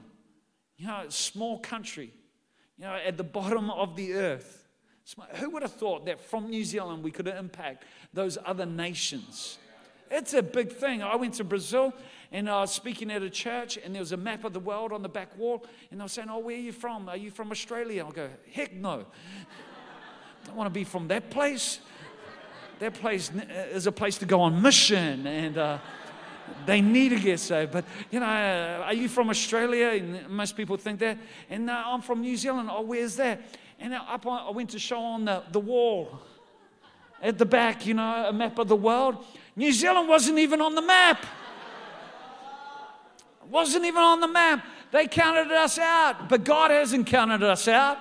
you 0.78 0.86
know, 0.86 1.04
small 1.10 1.58
country, 1.58 2.12
you 2.78 2.84
know, 2.84 2.94
at 2.94 3.16
the 3.16 3.24
bottom 3.24 3.70
of 3.70 3.96
the 3.96 4.14
earth. 4.14 4.66
Who 5.36 5.50
would 5.50 5.62
have 5.62 5.72
thought 5.72 6.06
that 6.06 6.20
from 6.20 6.50
New 6.50 6.64
Zealand 6.64 7.02
we 7.02 7.10
could 7.10 7.26
impact 7.26 7.84
those 8.12 8.36
other 8.44 8.66
nations? 8.66 9.58
It's 10.10 10.34
a 10.34 10.42
big 10.42 10.72
thing. 10.72 11.02
I 11.02 11.16
went 11.16 11.34
to 11.34 11.44
Brazil 11.44 11.92
and 12.30 12.48
I 12.48 12.60
was 12.60 12.72
speaking 12.72 13.10
at 13.10 13.22
a 13.22 13.30
church, 13.30 13.78
and 13.82 13.94
there 13.94 14.02
was 14.02 14.12
a 14.12 14.16
map 14.16 14.44
of 14.44 14.52
the 14.52 14.60
world 14.60 14.92
on 14.92 15.02
the 15.02 15.08
back 15.08 15.36
wall. 15.38 15.64
And 15.90 15.98
they 15.98 16.04
were 16.04 16.08
saying, 16.08 16.28
Oh, 16.30 16.38
where 16.38 16.56
are 16.56 16.58
you 16.58 16.72
from? 16.72 17.08
Are 17.08 17.16
you 17.16 17.30
from 17.30 17.50
Australia? 17.50 18.04
I'll 18.04 18.12
go, 18.12 18.28
Heck 18.52 18.74
no. 18.74 19.06
Don't 20.44 20.56
want 20.56 20.66
to 20.66 20.72
be 20.72 20.84
from 20.84 21.08
that 21.08 21.30
place. 21.30 21.80
That 22.80 22.94
place 22.94 23.32
is 23.72 23.86
a 23.86 23.92
place 23.92 24.18
to 24.18 24.26
go 24.26 24.40
on 24.40 24.62
mission, 24.62 25.26
and 25.26 25.58
uh, 25.58 25.78
they 26.66 26.80
need 26.80 27.10
to 27.10 27.18
get 27.18 27.40
saved. 27.40 27.72
But, 27.72 27.84
you 28.10 28.20
know, 28.20 28.26
are 28.26 28.94
you 28.94 29.08
from 29.08 29.30
Australia? 29.30 29.88
And 29.88 30.28
most 30.28 30.56
people 30.56 30.76
think 30.76 31.00
that. 31.00 31.18
And 31.50 31.70
uh, 31.70 31.82
I'm 31.86 32.02
from 32.02 32.20
New 32.20 32.36
Zealand. 32.36 32.68
Oh, 32.70 32.82
where's 32.82 33.16
that? 33.16 33.40
And 33.80 33.94
up 33.94 34.26
on, 34.26 34.46
I 34.46 34.50
went 34.50 34.70
to 34.70 34.78
show 34.78 35.00
on 35.00 35.24
the, 35.24 35.42
the 35.52 35.60
wall 35.60 36.20
at 37.22 37.38
the 37.38 37.46
back, 37.46 37.86
you 37.86 37.94
know, 37.94 38.26
a 38.28 38.32
map 38.32 38.58
of 38.58 38.68
the 38.68 38.76
world. 38.76 39.24
New 39.56 39.72
Zealand 39.72 40.08
wasn't 40.08 40.38
even 40.38 40.60
on 40.60 40.74
the 40.74 40.82
map. 40.82 41.24
Wasn't 43.50 43.84
even 43.84 44.02
on 44.02 44.20
the 44.20 44.28
map. 44.28 44.64
They 44.90 45.06
counted 45.06 45.50
us 45.52 45.78
out, 45.78 46.28
but 46.28 46.44
God 46.44 46.70
hasn't 46.70 47.06
counted 47.06 47.42
us 47.42 47.66
out. 47.68 47.98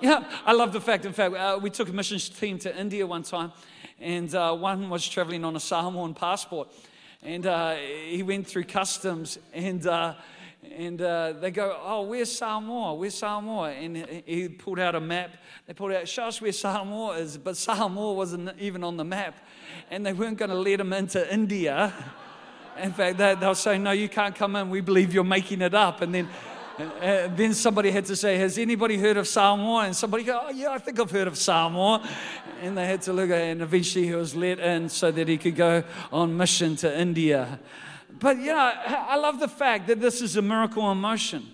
Yeah, 0.00 0.24
I 0.44 0.52
love 0.52 0.72
the 0.72 0.80
fact. 0.80 1.04
In 1.04 1.12
fact, 1.12 1.34
uh, 1.34 1.58
we 1.60 1.70
took 1.70 1.88
a 1.88 1.92
missions 1.92 2.28
team 2.28 2.58
to 2.60 2.78
India 2.78 3.06
one 3.06 3.22
time, 3.22 3.52
and 3.98 4.32
uh, 4.34 4.54
one 4.54 4.90
was 4.90 5.08
traveling 5.08 5.44
on 5.44 5.56
a 5.56 5.60
Samoan 5.60 6.14
passport, 6.14 6.68
and 7.26 7.44
uh, 7.44 7.74
he 7.74 8.22
went 8.22 8.46
through 8.46 8.64
customs, 8.64 9.38
and 9.52 9.84
uh, 9.86 10.14
and 10.74 11.02
uh, 11.02 11.32
they 11.32 11.50
go, 11.50 11.76
"Oh, 11.82 12.02
where's 12.02 12.30
Samoa? 12.30 12.94
Where's 12.94 13.14
Samoa?" 13.14 13.72
And 13.72 13.96
he 14.24 14.48
pulled 14.48 14.78
out 14.78 14.94
a 14.94 15.00
map. 15.00 15.32
They 15.66 15.74
pulled 15.74 15.92
out, 15.92 16.06
"Show 16.06 16.26
us 16.26 16.40
where 16.40 16.52
Samoa 16.52 17.18
is," 17.18 17.36
but 17.36 17.56
Samoa 17.56 18.14
wasn't 18.14 18.58
even 18.60 18.84
on 18.84 18.96
the 18.96 19.04
map, 19.04 19.34
and 19.90 20.06
they 20.06 20.12
weren't 20.12 20.38
going 20.38 20.50
to 20.50 20.56
let 20.56 20.80
him 20.80 20.92
into 20.92 21.32
India. 21.32 21.92
In 22.78 22.92
fact, 22.92 23.18
they, 23.18 23.34
they'll 23.34 23.54
say, 23.54 23.78
No, 23.78 23.90
you 23.90 24.08
can't 24.08 24.34
come 24.34 24.56
in. 24.56 24.70
We 24.70 24.80
believe 24.80 25.14
you're 25.14 25.24
making 25.24 25.62
it 25.62 25.74
up. 25.74 26.02
And 26.02 26.14
then, 26.14 26.28
uh, 26.78 27.28
then 27.34 27.54
somebody 27.54 27.90
had 27.90 28.04
to 28.06 28.16
say, 28.16 28.36
Has 28.36 28.58
anybody 28.58 28.98
heard 28.98 29.16
of 29.16 29.26
Samoa? 29.26 29.84
And 29.84 29.96
somebody 29.96 30.24
go, 30.24 30.42
Oh, 30.44 30.50
yeah, 30.50 30.70
I 30.70 30.78
think 30.78 31.00
I've 31.00 31.10
heard 31.10 31.26
of 31.26 31.38
Samoa. 31.38 32.06
And 32.62 32.76
they 32.76 32.86
had 32.86 33.02
to 33.02 33.12
look 33.12 33.30
at 33.30 33.40
it. 33.40 33.50
And 33.50 33.62
eventually 33.62 34.06
he 34.06 34.14
was 34.14 34.34
let 34.34 34.58
in 34.58 34.88
so 34.88 35.10
that 35.10 35.28
he 35.28 35.36
could 35.36 35.56
go 35.56 35.84
on 36.12 36.36
mission 36.36 36.76
to 36.76 37.00
India. 37.00 37.60
But, 38.18 38.38
you 38.38 38.46
know, 38.46 38.72
I 38.76 39.16
love 39.16 39.40
the 39.40 39.48
fact 39.48 39.86
that 39.88 40.00
this 40.00 40.22
is 40.22 40.36
a 40.36 40.42
miracle 40.42 40.90
in 40.90 40.98
motion. 40.98 41.46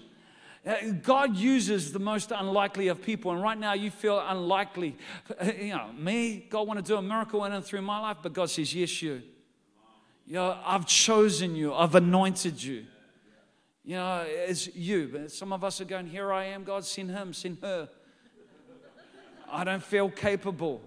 Uh, 0.65 0.75
God 1.03 1.37
uses 1.37 1.93
the 1.93 1.99
most 1.99 2.31
unlikely 2.31 2.87
of 2.87 3.03
people, 3.03 3.33
and 3.33 3.43
right 3.43 3.59
now 3.59 3.73
you 3.73 3.91
feel 3.91 4.23
unlikely. 4.25 4.97
You 5.57 5.71
know, 5.71 5.91
me, 5.93 6.47
God 6.49 6.69
want 6.69 6.79
to 6.79 6.85
do 6.85 6.97
a 6.97 7.03
miracle 7.03 7.45
in 7.45 7.53
and 7.53 7.65
through 7.65 7.83
my 7.83 7.99
life, 7.99 8.19
but 8.23 8.33
God 8.33 8.49
says, 8.49 8.73
Yes, 8.73 9.03
you. 9.03 9.23
You 10.25 10.35
know, 10.35 10.57
I've 10.65 10.87
chosen 10.87 11.57
you, 11.57 11.75
I've 11.75 11.97
anointed 11.97 12.63
you. 12.63 12.85
You 13.85 13.97
know, 13.97 14.25
it's 14.25 14.73
you. 14.77 15.11
But 15.13 15.33
some 15.33 15.53
of 15.53 15.65
us 15.65 15.81
are 15.81 15.85
going, 15.85 16.07
Here 16.07 16.33
I 16.33 16.45
am, 16.45 16.63
God, 16.63 16.85
send 16.85 17.11
him, 17.11 17.35
send 17.35 17.59
her. 17.61 17.89
I 19.51 19.65
don't 19.65 19.83
feel 19.83 20.11
capable. 20.11 20.81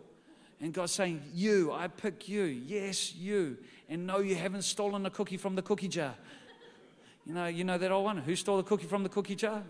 And 0.62 0.74
God's 0.74 0.94
saying, 0.94 1.22
You, 1.34 1.72
I 1.72 1.88
pick 1.88 2.28
you. 2.28 2.44
Yes, 2.44 3.14
you. 3.16 3.58
And 3.90 4.08
no, 4.08 4.20
you 4.20 4.36
haven't 4.36 4.64
stolen 4.64 5.06
a 5.06 5.10
cookie 5.10 5.38
from 5.38 5.56
the 5.56 5.62
cookie 5.62 5.88
jar. 5.88 6.16
You 7.26 7.34
know, 7.34 7.48
you 7.48 7.64
know 7.64 7.78
that 7.78 7.92
old 7.92 8.06
one? 8.06 8.18
Who 8.18 8.36
stole 8.36 8.58
the 8.58 8.64
cookie 8.64 8.86
from 8.86 9.04
the 9.04 9.10
cookie 9.10 9.36
jar? 9.36 9.64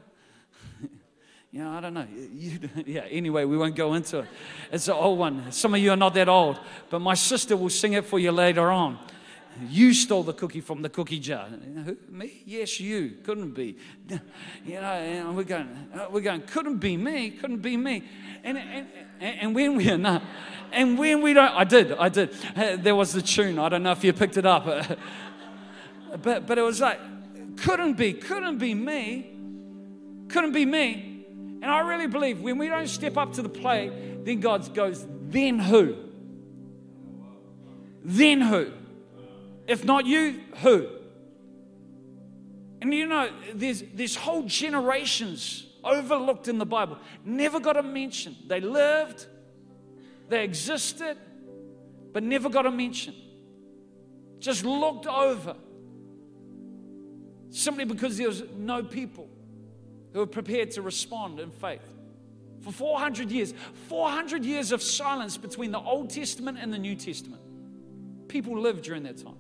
you 1.51 1.63
know, 1.63 1.71
I 1.71 1.81
don't 1.81 1.93
know. 1.93 2.07
You, 2.33 2.59
yeah, 2.85 3.01
anyway, 3.09 3.45
we 3.45 3.57
won't 3.57 3.75
go 3.75 3.93
into 3.93 4.19
it. 4.19 4.27
It's 4.71 4.87
an 4.87 4.93
old 4.93 5.19
one. 5.19 5.51
Some 5.51 5.73
of 5.73 5.79
you 5.79 5.91
are 5.91 5.97
not 5.97 6.13
that 6.13 6.29
old, 6.29 6.59
but 6.89 6.99
my 6.99 7.13
sister 7.13 7.55
will 7.55 7.69
sing 7.69 7.93
it 7.93 8.05
for 8.05 8.19
you 8.19 8.31
later 8.31 8.71
on. 8.71 8.99
You 9.69 9.93
stole 9.93 10.23
the 10.23 10.33
cookie 10.33 10.61
from 10.61 10.81
the 10.81 10.89
cookie 10.89 11.19
jar. 11.19 11.47
Who, 11.47 11.97
me? 12.09 12.43
Yes, 12.45 12.79
you. 12.79 13.17
Couldn't 13.23 13.51
be. 13.51 13.77
You 14.65 14.81
know, 14.81 14.81
and 14.81 15.37
we're 15.37 15.43
going, 15.43 15.69
uh, 15.93 16.07
we're 16.09 16.21
going, 16.21 16.41
couldn't 16.41 16.77
be 16.77 16.97
me, 16.97 17.29
couldn't 17.29 17.61
be 17.61 17.77
me. 17.77 18.03
And, 18.43 18.57
and, 18.57 18.87
and 19.19 19.55
when 19.55 19.75
we 19.75 19.89
are 19.91 19.97
not, 19.97 20.23
and 20.71 20.97
when 20.97 21.21
we 21.21 21.33
don't, 21.33 21.53
I 21.53 21.63
did, 21.63 21.91
I 21.91 22.09
did. 22.09 22.33
There 22.83 22.95
was 22.95 23.13
the 23.13 23.21
tune. 23.21 23.59
I 23.59 23.69
don't 23.69 23.83
know 23.83 23.91
if 23.91 24.03
you 24.03 24.11
picked 24.13 24.37
it 24.37 24.45
up. 24.45 24.67
But, 26.21 26.47
but 26.47 26.57
it 26.57 26.61
was 26.61 26.79
like, 26.79 26.97
couldn't 27.57 27.97
be, 27.97 28.13
couldn't 28.13 28.57
be 28.57 28.73
me, 28.73 29.35
couldn't 30.29 30.53
be 30.53 30.65
me. 30.65 31.25
And 31.61 31.65
I 31.65 31.79
really 31.79 32.07
believe 32.07 32.41
when 32.41 32.57
we 32.57 32.69
don't 32.69 32.87
step 32.87 33.17
up 33.17 33.33
to 33.33 33.41
the 33.41 33.49
plate, 33.49 34.23
then 34.23 34.39
God 34.39 34.73
goes, 34.73 35.05
then 35.27 35.59
who? 35.59 35.95
Then 38.03 38.41
who? 38.41 38.71
If 39.67 39.83
not 39.83 40.05
you, 40.05 40.41
who? 40.61 40.87
And 42.81 42.93
you 42.93 43.07
know, 43.07 43.29
there's, 43.53 43.83
there's 43.93 44.15
whole 44.15 44.43
generations 44.43 45.65
overlooked 45.83 46.47
in 46.47 46.57
the 46.57 46.65
Bible, 46.65 46.97
never 47.23 47.59
got 47.59 47.77
a 47.77 47.83
mention. 47.83 48.35
They 48.47 48.59
lived, 48.59 49.27
they 50.29 50.43
existed, 50.43 51.17
but 52.11 52.23
never 52.23 52.49
got 52.49 52.65
a 52.65 52.71
mention. 52.71 53.15
Just 54.39 54.65
looked 54.65 55.07
over. 55.07 55.55
Simply 57.49 57.85
because 57.85 58.17
there 58.17 58.27
was 58.27 58.43
no 58.57 58.83
people 58.83 59.29
who 60.11 60.19
were 60.19 60.27
prepared 60.27 60.71
to 60.71 60.81
respond 60.81 61.39
in 61.39 61.51
faith. 61.51 61.81
For 62.61 62.71
400 62.71 63.31
years, 63.31 63.53
400 63.89 64.43
years 64.43 64.71
of 64.71 64.81
silence 64.81 65.37
between 65.37 65.71
the 65.71 65.79
Old 65.79 66.09
Testament 66.09 66.57
and 66.59 66.73
the 66.73 66.79
New 66.79 66.95
Testament. 66.95 67.41
People 68.27 68.59
lived 68.59 68.83
during 68.83 69.03
that 69.03 69.17
time. 69.17 69.37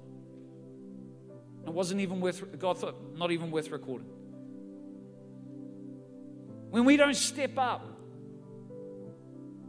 It 1.65 1.73
wasn't 1.73 2.01
even 2.01 2.21
worth, 2.21 2.57
God 2.59 2.77
thought, 2.77 2.95
not 3.17 3.31
even 3.31 3.51
worth 3.51 3.71
recording. 3.71 4.07
When 6.69 6.85
we 6.85 6.97
don't 6.97 7.15
step 7.15 7.57
up, 7.57 7.95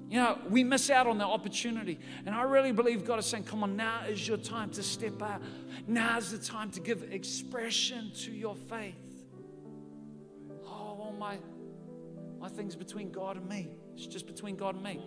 you 0.09 0.19
know, 0.19 0.39
we 0.49 0.63
miss 0.63 0.89
out 0.91 1.07
on 1.07 1.19
the 1.19 1.25
opportunity. 1.25 1.99
And 2.27 2.35
I 2.35 2.43
really 2.43 2.71
believe 2.71 3.05
God 3.05 3.19
is 3.19 3.27
saying, 3.27 3.45
come 3.45 3.63
on, 3.63 3.77
now 3.77 4.05
is 4.09 4.27
your 4.27 4.37
time 4.37 4.71
to 4.71 4.83
step 4.83 5.21
out. 5.21 5.43
Now 5.89 6.19
is 6.19 6.31
the 6.31 6.39
time 6.39 6.71
to 6.73 6.81
give 6.81 7.03
expression 7.13 8.13
to 8.23 8.31
your 8.31 8.55
faith. 8.55 8.95
Oh, 10.65 10.97
well, 10.99 11.15
my, 11.19 11.39
my 12.39 12.49
thing's 12.49 12.77
between 12.77 13.11
God 13.11 13.37
and 13.37 13.49
me. 13.49 13.69
It's 13.95 14.07
just 14.07 14.27
between 14.27 14.55
God 14.55 14.77
and 14.77 14.85
me. 14.85 15.01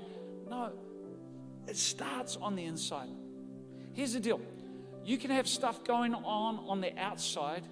No, 0.50 0.74
It 1.68 1.78
starts 1.78 2.36
on 2.36 2.56
the 2.56 2.66
inside. 2.66 3.10
Here's 3.94 4.14
the 4.14 4.20
deal 4.20 4.42
you 5.10 5.18
can 5.18 5.32
have 5.32 5.48
stuff 5.48 5.84
going 5.84 6.14
on 6.14 6.60
on 6.68 6.82
the 6.82 6.96
outside 6.96 7.64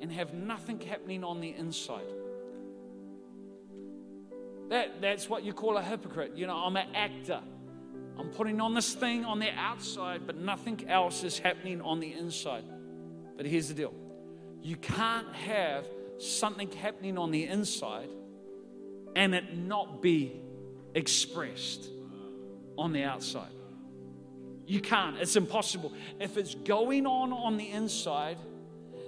and 0.00 0.12
have 0.12 0.32
nothing 0.32 0.78
happening 0.78 1.24
on 1.24 1.40
the 1.40 1.52
inside. 1.52 2.06
That, 4.68 5.00
that's 5.00 5.28
what 5.28 5.42
you 5.42 5.52
call 5.52 5.78
a 5.78 5.82
hypocrite. 5.82 6.36
You 6.36 6.46
know, 6.46 6.54
I'm 6.54 6.76
an 6.76 6.94
actor. 6.94 7.40
I'm 8.16 8.28
putting 8.28 8.60
on 8.60 8.72
this 8.74 8.94
thing 8.94 9.24
on 9.24 9.40
the 9.40 9.50
outside, 9.50 10.28
but 10.28 10.36
nothing 10.36 10.88
else 10.88 11.24
is 11.24 11.40
happening 11.40 11.80
on 11.80 11.98
the 11.98 12.12
inside. 12.12 12.62
But 13.36 13.46
here's 13.46 13.66
the 13.66 13.74
deal 13.74 13.92
you 14.62 14.76
can't 14.76 15.34
have 15.34 15.86
something 16.18 16.70
happening 16.70 17.18
on 17.18 17.32
the 17.32 17.46
inside 17.46 18.10
and 19.16 19.34
it 19.34 19.56
not 19.58 20.00
be 20.00 20.40
expressed 20.94 21.88
on 22.78 22.92
the 22.92 23.02
outside. 23.02 23.55
You 24.66 24.80
can't, 24.80 25.16
it's 25.18 25.36
impossible. 25.36 25.92
If 26.18 26.36
it's 26.36 26.54
going 26.54 27.06
on 27.06 27.32
on 27.32 27.56
the 27.56 27.70
inside, 27.70 28.38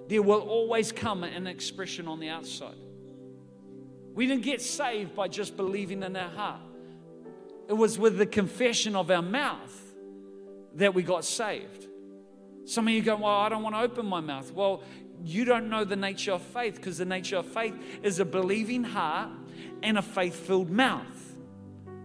there 0.08 0.22
will 0.22 0.40
always 0.40 0.92
come 0.92 1.24
an 1.24 1.46
expression 1.46 2.06
on 2.06 2.20
the 2.20 2.28
outside. 2.28 2.76
We 4.14 4.26
didn't 4.26 4.44
get 4.44 4.62
saved 4.62 5.14
by 5.14 5.28
just 5.28 5.56
believing 5.56 6.02
in 6.02 6.16
our 6.16 6.30
heart, 6.30 6.60
it 7.68 7.74
was 7.74 7.98
with 7.98 8.16
the 8.16 8.26
confession 8.26 8.96
of 8.96 9.10
our 9.10 9.22
mouth 9.22 9.78
that 10.74 10.94
we 10.94 11.02
got 11.02 11.24
saved. 11.24 11.86
Some 12.64 12.88
of 12.88 12.94
you 12.94 13.02
go, 13.02 13.16
Well, 13.16 13.26
I 13.26 13.48
don't 13.48 13.62
want 13.62 13.74
to 13.74 13.80
open 13.80 14.06
my 14.06 14.20
mouth. 14.20 14.52
Well, 14.52 14.82
you 15.24 15.44
don't 15.44 15.68
know 15.68 15.84
the 15.84 15.96
nature 15.96 16.32
of 16.32 16.42
faith 16.42 16.76
because 16.76 16.98
the 16.98 17.04
nature 17.04 17.36
of 17.36 17.46
faith 17.46 17.74
is 18.02 18.20
a 18.20 18.24
believing 18.24 18.84
heart 18.84 19.30
and 19.82 19.98
a 19.98 20.02
faith 20.02 20.34
filled 20.34 20.70
mouth. 20.70 21.27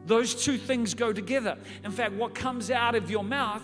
Those 0.05 0.35
two 0.35 0.57
things 0.57 0.93
go 0.93 1.13
together. 1.13 1.57
In 1.83 1.91
fact, 1.91 2.13
what 2.13 2.35
comes 2.35 2.69
out 2.69 2.95
of 2.95 3.09
your 3.09 3.23
mouth 3.23 3.63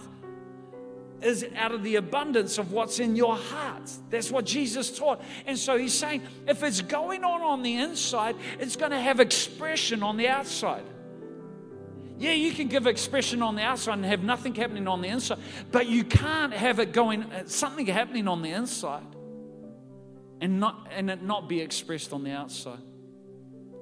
is 1.21 1.45
out 1.56 1.73
of 1.73 1.84
the 1.84 1.97
abundance 1.97 2.58
of 2.58 2.71
what's 2.71 2.99
in 2.99 3.15
your 3.15 3.36
heart. 3.36 3.91
That's 4.10 4.32
what 4.32 4.45
Jesus 4.45 4.97
taught. 4.97 5.21
And 5.45 5.58
so 5.58 5.78
he's 5.78 5.93
saying 5.93 6.23
if 6.47 6.63
it's 6.63 6.82
going 6.82 7.23
on 7.23 7.41
on 7.41 7.62
the 7.62 7.75
inside, 7.75 8.36
it's 8.60 8.75
going 8.75 8.91
to 8.91 8.99
have 8.99 9.19
expression 9.19 10.02
on 10.02 10.17
the 10.17 10.28
outside. 10.28 10.84
Yeah, 12.17 12.32
you 12.32 12.52
can 12.52 12.67
give 12.67 12.86
expression 12.86 13.41
on 13.41 13.56
the 13.56 13.62
outside 13.62 13.93
and 13.93 14.06
have 14.06 14.23
nothing 14.23 14.54
happening 14.54 14.88
on 14.88 15.02
the 15.02 15.08
inside, 15.08 15.39
but 15.71 15.88
you 15.88 16.04
can't 16.04 16.54
have 16.54 16.80
it 16.80 16.91
going 16.91 17.23
uh, 17.23 17.45
something 17.47 17.86
happening 17.86 18.28
on 18.28 18.41
the 18.41 18.49
inside 18.49 19.06
and 20.41 20.60
not 20.60 20.88
and 20.91 21.10
it 21.10 21.23
not 21.23 21.47
be 21.47 21.62
expressed 21.62 22.12
on 22.12 22.23
the 22.23 22.32
outside. 22.32 22.80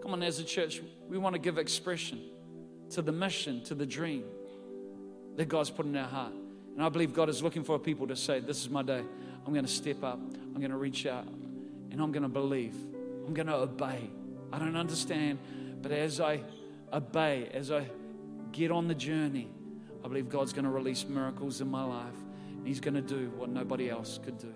Come 0.04 0.14
on, 0.14 0.22
as 0.22 0.40
a 0.40 0.44
church, 0.44 0.82
we 1.08 1.18
want 1.18 1.34
to 1.34 1.40
give 1.40 1.58
expression 1.58 2.22
to 2.92 3.02
the 3.02 3.12
mission, 3.12 3.64
to 3.66 3.76
the 3.76 3.86
dream 3.86 4.24
that 5.36 5.48
God's 5.48 5.70
put 5.70 5.86
in 5.86 5.96
our 5.96 6.08
heart. 6.08 6.34
And 6.76 6.84
I 6.86 6.90
believe 6.90 7.14
God 7.14 7.30
is 7.30 7.42
looking 7.42 7.64
for 7.64 7.80
people 7.80 8.08
to 8.08 8.16
say, 8.16 8.40
This 8.40 8.62
is 8.62 8.70
my 8.70 8.84
day. 8.84 9.04
I'm 9.46 9.54
going 9.54 9.66
to 9.66 9.72
step 9.72 10.04
up. 10.04 10.20
I'm 10.20 10.60
going 10.60 10.72
to 10.72 10.78
reach 10.78 11.06
out. 11.06 11.26
And 11.26 12.02
I'm 12.02 12.12
going 12.12 12.24
to 12.24 12.30
believe. 12.30 12.76
I'm 13.26 13.34
going 13.34 13.48
to 13.48 13.56
obey. 13.56 14.10
I 14.52 14.60
don't 14.60 14.76
understand. 14.76 15.40
But 15.82 15.92
as 15.92 16.20
I 16.20 16.42
obey, 16.92 17.50
as 17.54 17.72
I 17.72 17.88
get 18.52 18.72
on 18.72 18.88
the 18.88 18.96
journey, 18.96 19.50
I 20.04 20.08
believe 20.08 20.30
God's 20.30 20.54
going 20.54 20.66
to 20.66 20.72
release 20.72 21.06
miracles 21.08 21.62
in 21.62 21.70
my 21.70 21.84
life. 21.84 22.16
And 22.50 22.68
He's 22.68 22.80
going 22.80 22.96
to 22.96 23.02
do 23.02 23.32
what 23.38 23.50
nobody 23.50 23.90
else 23.90 24.20
could 24.24 24.38
do. 24.38 24.54